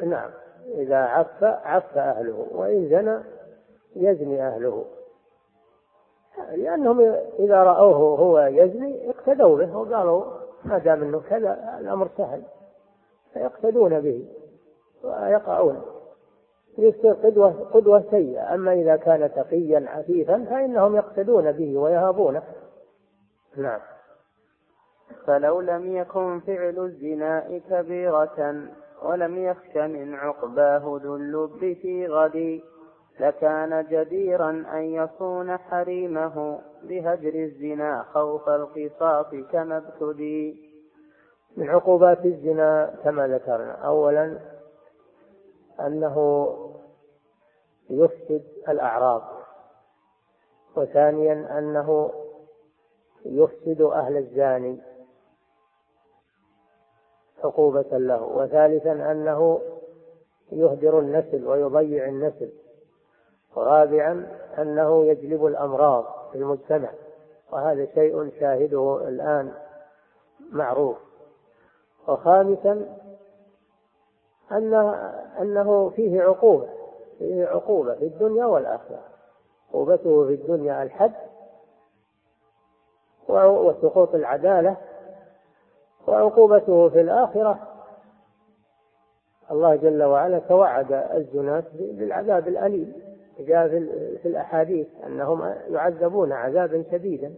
[0.00, 0.30] نعم.
[0.74, 3.18] إذا عف عف أهله وإن زنى
[3.96, 4.84] يزني أهله.
[6.52, 7.00] لأنهم
[7.38, 10.24] إذا رأوه هو يزني اقتدوا به وقالوا
[10.64, 12.42] ما دام أنه كذا الأمر سهل.
[13.32, 14.28] فيقتدون به
[15.04, 15.82] ويقعون.
[16.78, 18.54] يصير قدوة قدوة سيئة.
[18.54, 22.42] أما إذا كان تقيا عفيفا فإنهم يقتدون به ويهابونه.
[23.56, 23.80] نعم.
[25.26, 28.68] فلو لم يكن فعل الزنا كبيرة
[29.02, 32.60] ولم يخش من عقباه ذو اللب في غد
[33.20, 40.66] لكان جديرا أن يصون حريمه بهجر الزنا خوف القصاص كما ابتدي.
[41.56, 44.38] من عقوبات الزنا كما ذكرنا أولا
[45.80, 46.46] أنه
[47.90, 49.22] يفسد الأعراض
[50.76, 52.10] وثانيا أنه
[53.24, 54.80] يفسد أهل الزاني.
[57.46, 59.60] عقوبة له وثالثا أنه
[60.52, 62.50] يهدر النسل ويضيع النسل
[63.56, 64.26] ورابعا
[64.58, 66.90] أنه يجلب الأمراض في المجتمع
[67.52, 69.52] وهذا شيء شاهده الآن
[70.52, 70.96] معروف.
[72.08, 72.98] وخامسا
[74.52, 74.74] أن
[75.40, 76.68] أنه فيه عقوبة
[77.18, 79.00] فيه عقوبة في الدنيا والآخرة.
[79.68, 81.12] عقوبته في الدنيا الحد
[83.28, 84.76] وسقوط العدالة
[86.06, 87.68] وعقوبته في الآخرة
[89.50, 92.92] الله جل وعلا توعد الزناة بالعذاب الأليم.
[93.38, 93.68] جاء
[94.22, 97.34] في الأحاديث أنهم يعذبون عذابا شديدا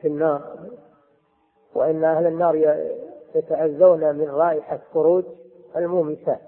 [0.00, 0.58] في النار.
[1.74, 2.54] وإن أهل النار
[3.34, 5.24] يتأذون من رائحة خروج
[5.76, 6.40] المومسات.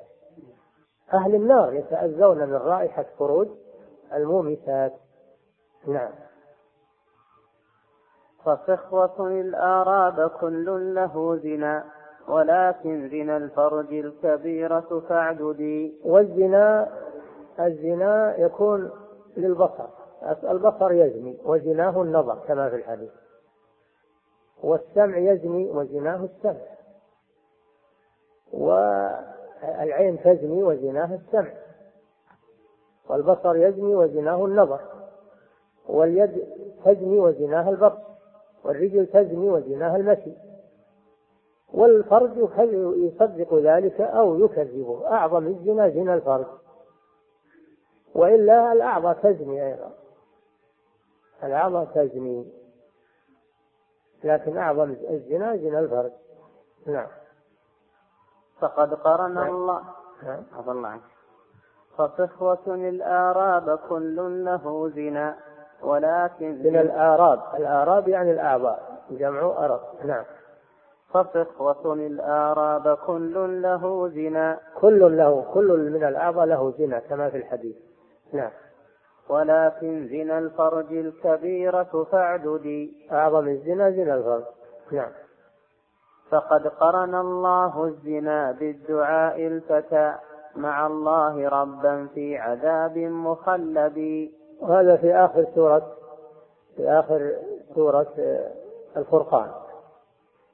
[1.15, 3.49] أهل النار يتأذون من رائحة خروج
[4.13, 4.93] المومسات.
[5.87, 6.13] نعم.
[8.45, 11.85] فصخوة الآراب كل له زنا
[12.29, 16.89] ولكن زنا الفرج الكبيرة فاعددي والزنا
[17.61, 18.91] الزنا يكون
[19.37, 19.87] للبصر
[20.45, 23.11] البصر يزني وزناه النظر كما في الحديث.
[24.63, 26.67] والسمع يزني وزناه السمع.
[28.53, 31.53] والعين تزني وزناها السمع.
[33.09, 34.81] والبصر يزني وزناه النظر.
[35.89, 36.45] واليد
[36.85, 38.10] تزني وزناها البطش
[38.65, 40.33] والرجل تزني وزناها المشي
[41.73, 42.37] والفرج
[42.97, 45.07] يصدق ذلك أو يكذبه.
[45.07, 46.47] أعظم الزنا زنا الفرج
[48.15, 49.93] وإلا الأعضاء تزني أيضا.
[51.43, 52.47] الأعضاء تزني.
[54.25, 56.13] لكن أعظم الزنا زنا الفرج
[56.87, 57.09] نعم.
[58.61, 59.55] فقد قرن نعم.
[59.55, 59.83] الله.
[60.23, 60.45] نعم.
[60.69, 61.03] الله عنك.
[61.97, 65.39] فصفوة الآراب كل له زنا.
[65.83, 67.41] ولكن من الآراب.
[67.59, 69.81] الآراب يعني الأعضاء جمع أرب.
[70.05, 70.25] نعم.
[71.15, 74.59] فصفوة الآراب كل له زنا.
[74.81, 77.77] كل له كل من الأعضاء له زنا كما في الحديث.
[78.33, 78.51] نعم.
[79.29, 84.45] ولكن زنا الفرج الكبيرة فاعددي أعظم الزنا زنا الفرج.
[84.93, 85.11] نعم.
[86.31, 90.15] فقد قرن الله الزنا بالدعاء الفتى.
[90.57, 94.31] مع الله ربا في عذاب مخلد.
[94.61, 95.97] وهذا في آخر سورة
[96.77, 97.33] في آخر
[97.75, 98.13] سورة
[98.97, 99.51] الفرقان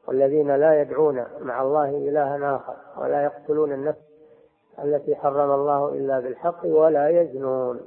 [0.08, 3.98] والذين لا يدعون مع الله إلها آخر ولا يقتلون النفس
[4.84, 7.80] التي حرم الله إلا بالحق ولا يزنون.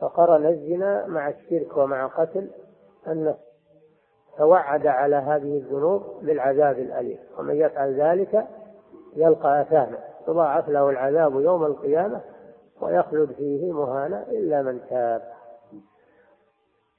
[0.00, 2.50] فقرن الزنا مع الشرك ومع قتل
[3.08, 3.40] النفس
[4.38, 7.18] توعد على هذه الذنوب بالعذاب الأليم.
[7.38, 8.46] ومن يفعل ذلك
[9.16, 9.98] يلقى أثاما
[10.28, 12.20] يضاعف له العذاب يوم القيامة
[12.80, 15.22] ويخلد فيه مهانا إلا من تاب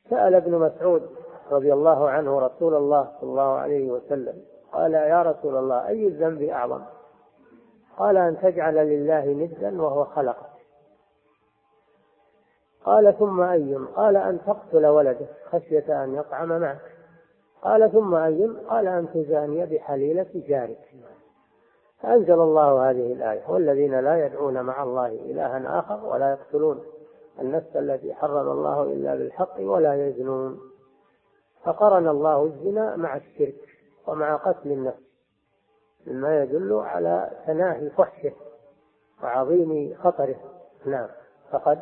[0.09, 1.09] سأل ابن مسعود
[1.51, 6.41] رضي الله عنه رسول الله صلى الله عليه وسلم قال يا رسول الله أي الذنب
[6.41, 6.81] أعظم؟
[7.97, 10.51] قال أن تجعل لله ندا وهو خلقك.
[12.85, 16.81] قال ثم أي؟ قال أن تقتل ولدك خشية أن يطعم معك.
[17.61, 20.89] قال ثم أي؟ قال أن تزاني بحليلة جارك.
[22.01, 26.83] فأنزل الله هذه الآية والذين لا يدعون مع الله إلها آخر ولا يقتلون
[27.41, 30.59] النفس التي حرم الله إلا بالحق ولا يزنون.
[31.63, 33.55] فقرن الله الزنا مع الشرك
[34.07, 35.11] ومع قتل النفس
[36.07, 38.31] مما يدل على تناهي فحشه
[39.23, 40.35] وعظيم خطره.
[40.85, 41.07] نعم.
[41.51, 41.79] فقد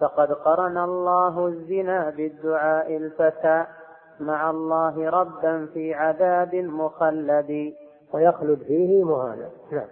[0.00, 3.64] فقد قرن الله الزنا بالدعاء الفتى
[4.20, 7.74] مع الله ربا في عذاب مخلد.
[8.12, 9.88] ويخلد فيه مهانا نعم.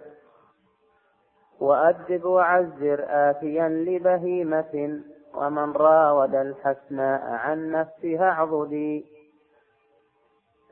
[1.59, 5.01] وأدب وعزر آتيا لبهيمة
[5.35, 9.05] ومن راود الحسناء عن نفسها أعضدي.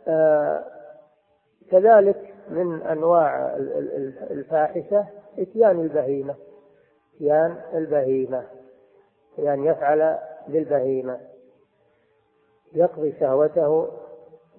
[0.08, 0.66] آه
[1.72, 3.56] كذلك من أنواع
[4.32, 5.06] الفاحشة
[5.40, 6.36] إتيان البهيمة.
[7.16, 8.44] إتيان البهيمة.
[9.38, 10.18] يعني يفعل
[10.48, 11.20] بالبهيمة
[12.74, 13.92] يقضي شهوته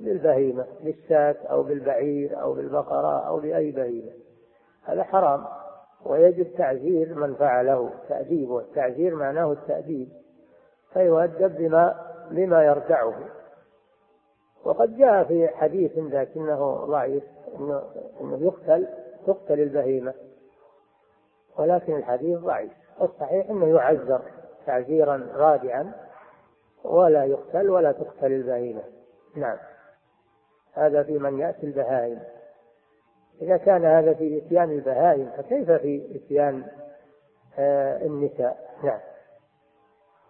[0.01, 4.12] بالبهيمة بالشاة أو بالبعير أو بالبقرة أو بأي بهيمة.
[4.82, 5.45] هذا حرام
[6.05, 10.09] ويجب تعزير من فعله تأديبه التعزير معناه التأديب
[10.92, 13.14] فيؤدب بما بما يردعه
[14.64, 17.24] وقد جاء في حديث لكنه ضعيف
[17.59, 17.82] إنه
[18.20, 18.88] إنه يقتل
[19.26, 20.14] تقتل البهيمة.
[21.59, 22.72] ولكن الحديث ضعيف.
[23.03, 24.22] الصحيح إنه يعزر
[24.66, 25.92] تعزيرا رادعا
[26.84, 28.82] ولا يقتل ولا تقتل البهيمة.
[29.36, 29.57] نعم.
[30.75, 32.18] هذا في من يأتي البهائم.
[33.43, 36.64] إذا كان هذا في إتيان البهائم فكيف في إتيان
[37.59, 39.01] آه النساء؟ نعم.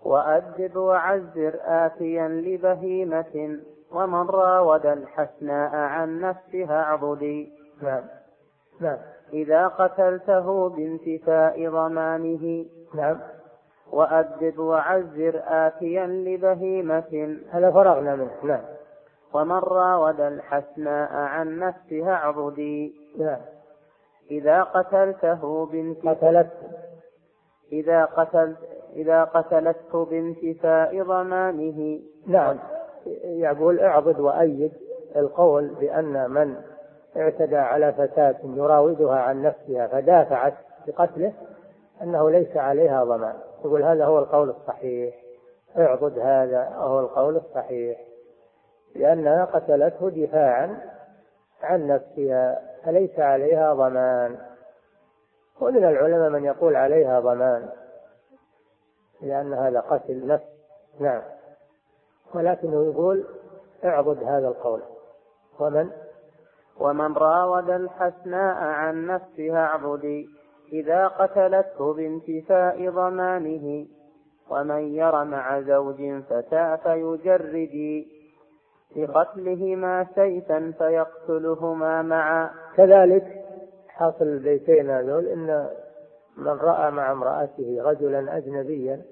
[0.05, 3.59] وأدب وعزر آتيا لبهيمة
[3.93, 8.05] ومن راود الحسناء عن نفسها اعضدي نعم.
[8.81, 8.99] نعم.
[9.33, 12.67] إذا قتلته بانتفاء ضمانه.
[12.95, 13.21] نعم.
[13.93, 17.39] وأدب وعزر آتيا لبهيمة.
[17.51, 18.31] هذا فرغنا منه.
[18.43, 18.63] نعم.
[19.35, 23.41] ومن راود الحسناء عن نفسها اعضدي نعم
[24.31, 26.51] إذا قتلته بانتفاء قتلت.
[27.73, 28.59] إذا قتلت
[28.97, 32.01] إذا قتلته بانتفاء ضمانه.
[32.27, 32.59] نعم.
[33.25, 34.73] يقول اعضد وأيد
[35.17, 36.57] القول بأن من
[37.17, 40.55] اعتدى على فتاة يراودها عن نفسها فدافعت
[40.87, 41.33] بقتله
[42.03, 43.35] أنه ليس عليها ضمان.
[43.65, 45.15] يقول هذا هو القول الصحيح.
[45.79, 48.14] اعضد هذا هو القول الصحيح.
[48.95, 50.81] لأنها قتلته دفاعا
[51.63, 54.39] عن نفسها فليس عليها ضمان؟
[55.61, 57.69] ومن العلماء من يقول عليها ضمان
[59.23, 60.45] لأن هذا قتل نفس.
[61.01, 61.23] نعم.
[62.35, 63.25] ولكنه يقول
[63.85, 64.83] اعبد هذا القول.
[65.61, 65.91] ومن؟
[66.81, 70.29] ومن راود الحسناء عن نفسها اعبدي
[70.73, 73.87] إذا قتلته بانتفاء ضمانه
[74.51, 78.14] ومن ير مع زوج فتى فيجردي.
[78.97, 82.51] بقتلهما سيفا فيقتلهما معا.
[82.77, 83.45] كذلك
[83.89, 85.69] حاصل البيتين هذول إن
[86.37, 89.03] من رأى مع امرأته رجلا اجنبيا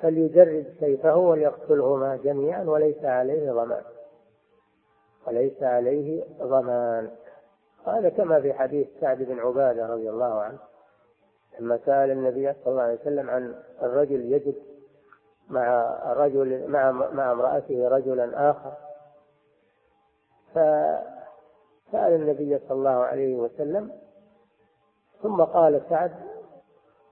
[0.00, 3.82] فليجرد سيفه وليقتلهما جميعا وليس عليه ضمان.
[5.26, 7.10] وليس عليه ضمان.
[7.86, 10.58] هذا كما في حديث سعد بن عبادة رضي الله عنه
[11.60, 14.54] لما سأل النبي صلى الله عليه وسلم عن الرجل يجد
[15.50, 18.72] مع رجل مع مع امرأته رجلا آخر.
[20.54, 23.90] فسأل النبي صلى الله عليه وسلم
[25.22, 26.12] ثم قال سعد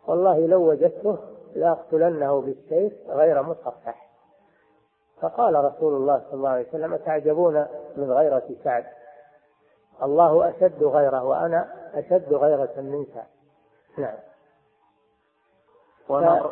[0.07, 1.18] والله لو وجدته
[1.55, 4.09] لأقتلنه بالسيف غير مصفح
[5.20, 7.66] فقال رسول الله صلى الله عليه وسلم تعجبون
[7.97, 8.85] من غيرة سعد؟
[10.03, 13.26] الله أشد غيره وأنا أشد غيرة من سعد
[13.99, 14.18] نعم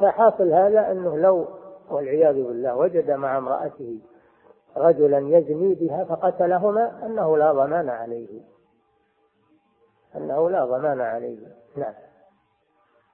[0.00, 1.48] فحاصل هذا أنه لو
[1.90, 3.98] والعياذ بالله وجد مع امرأته
[4.76, 8.40] رجلا يزني بها فقتلهما أنه لا ضمان عليه.
[10.16, 11.38] أنه لا ضمان عليه.
[11.76, 11.94] نعم.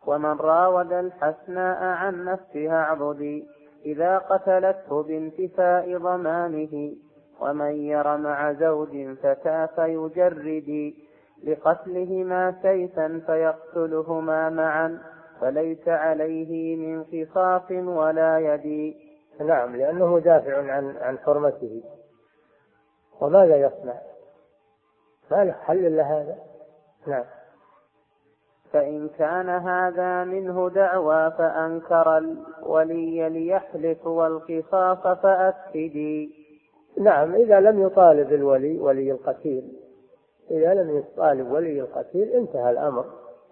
[0.07, 3.47] ومن راود الحسناء عن نفسها عبدي
[3.87, 6.97] إذا قتلته بانتفاء ضمانه
[7.41, 10.95] ومن ير مع زوج فتى فيجرد
[11.45, 15.16] لقتلهما سيفا فيقتلهما معا.
[15.41, 18.97] فليس عليه من قصاص ولا يدي.
[19.41, 21.83] نعم لأنه دافع عن عن حرمته.
[23.21, 23.95] وماذا يصنع؟
[25.31, 26.39] ما له حل إلا هذا.
[27.07, 27.25] نعم.
[28.73, 36.47] فإن كان هذا منه دعوى فأنكر الولي ليحلف والقصاص فأكدي
[37.01, 39.73] نعم إذا لم يطالب الولي ولي القتيل.
[40.51, 43.05] إذا لم يطالب ولي القتيل انتهى الأمر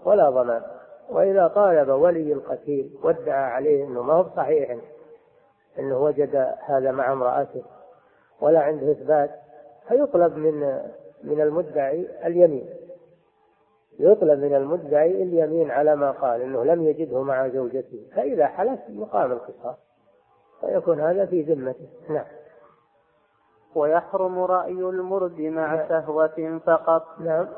[0.05, 0.63] ولا ضمان.
[1.11, 4.79] وإذا طالب ولي القتيل وادعى عليه أنه ما هو صحيح
[5.79, 7.63] أنه وجد هذا مع امرأته
[8.41, 9.31] ولا عنده إثبات
[9.89, 10.81] فيطلب من
[11.25, 12.69] من المدعي اليمين.
[13.99, 19.33] يطلب من المدعي اليمين على ما قال إنه لم يجده مع زوجته فإذا حلف يقام
[19.33, 19.77] القصاص
[20.61, 21.89] فيكون هذا في ذمته.
[22.09, 22.27] نعم.
[23.75, 25.89] ويحرم رأي المرد مع نعم.
[25.89, 27.21] سهوة فقط.
[27.21, 27.49] نعم.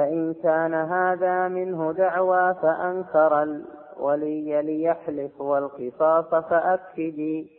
[0.00, 7.50] فإن كان هذا منه دعوى فأنكر الولي ليحلف والقصاص فأكدي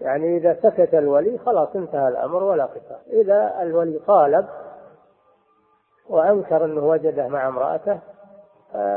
[0.00, 3.00] يعني إذا سكت الولي خلاص انتهى الأمر ولا قصاص.
[3.12, 4.46] إذا الولي طالب
[6.08, 7.98] وأنكر أنه وجده مع امرأته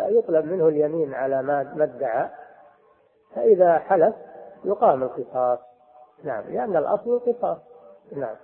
[0.08, 2.30] يطلب منه اليمين على ما ادعى.
[3.36, 4.16] فإذا حلف
[4.66, 5.60] يقام القصاص.
[6.24, 7.58] نعم لأن الأصل القصاص.
[8.16, 8.36] نعم.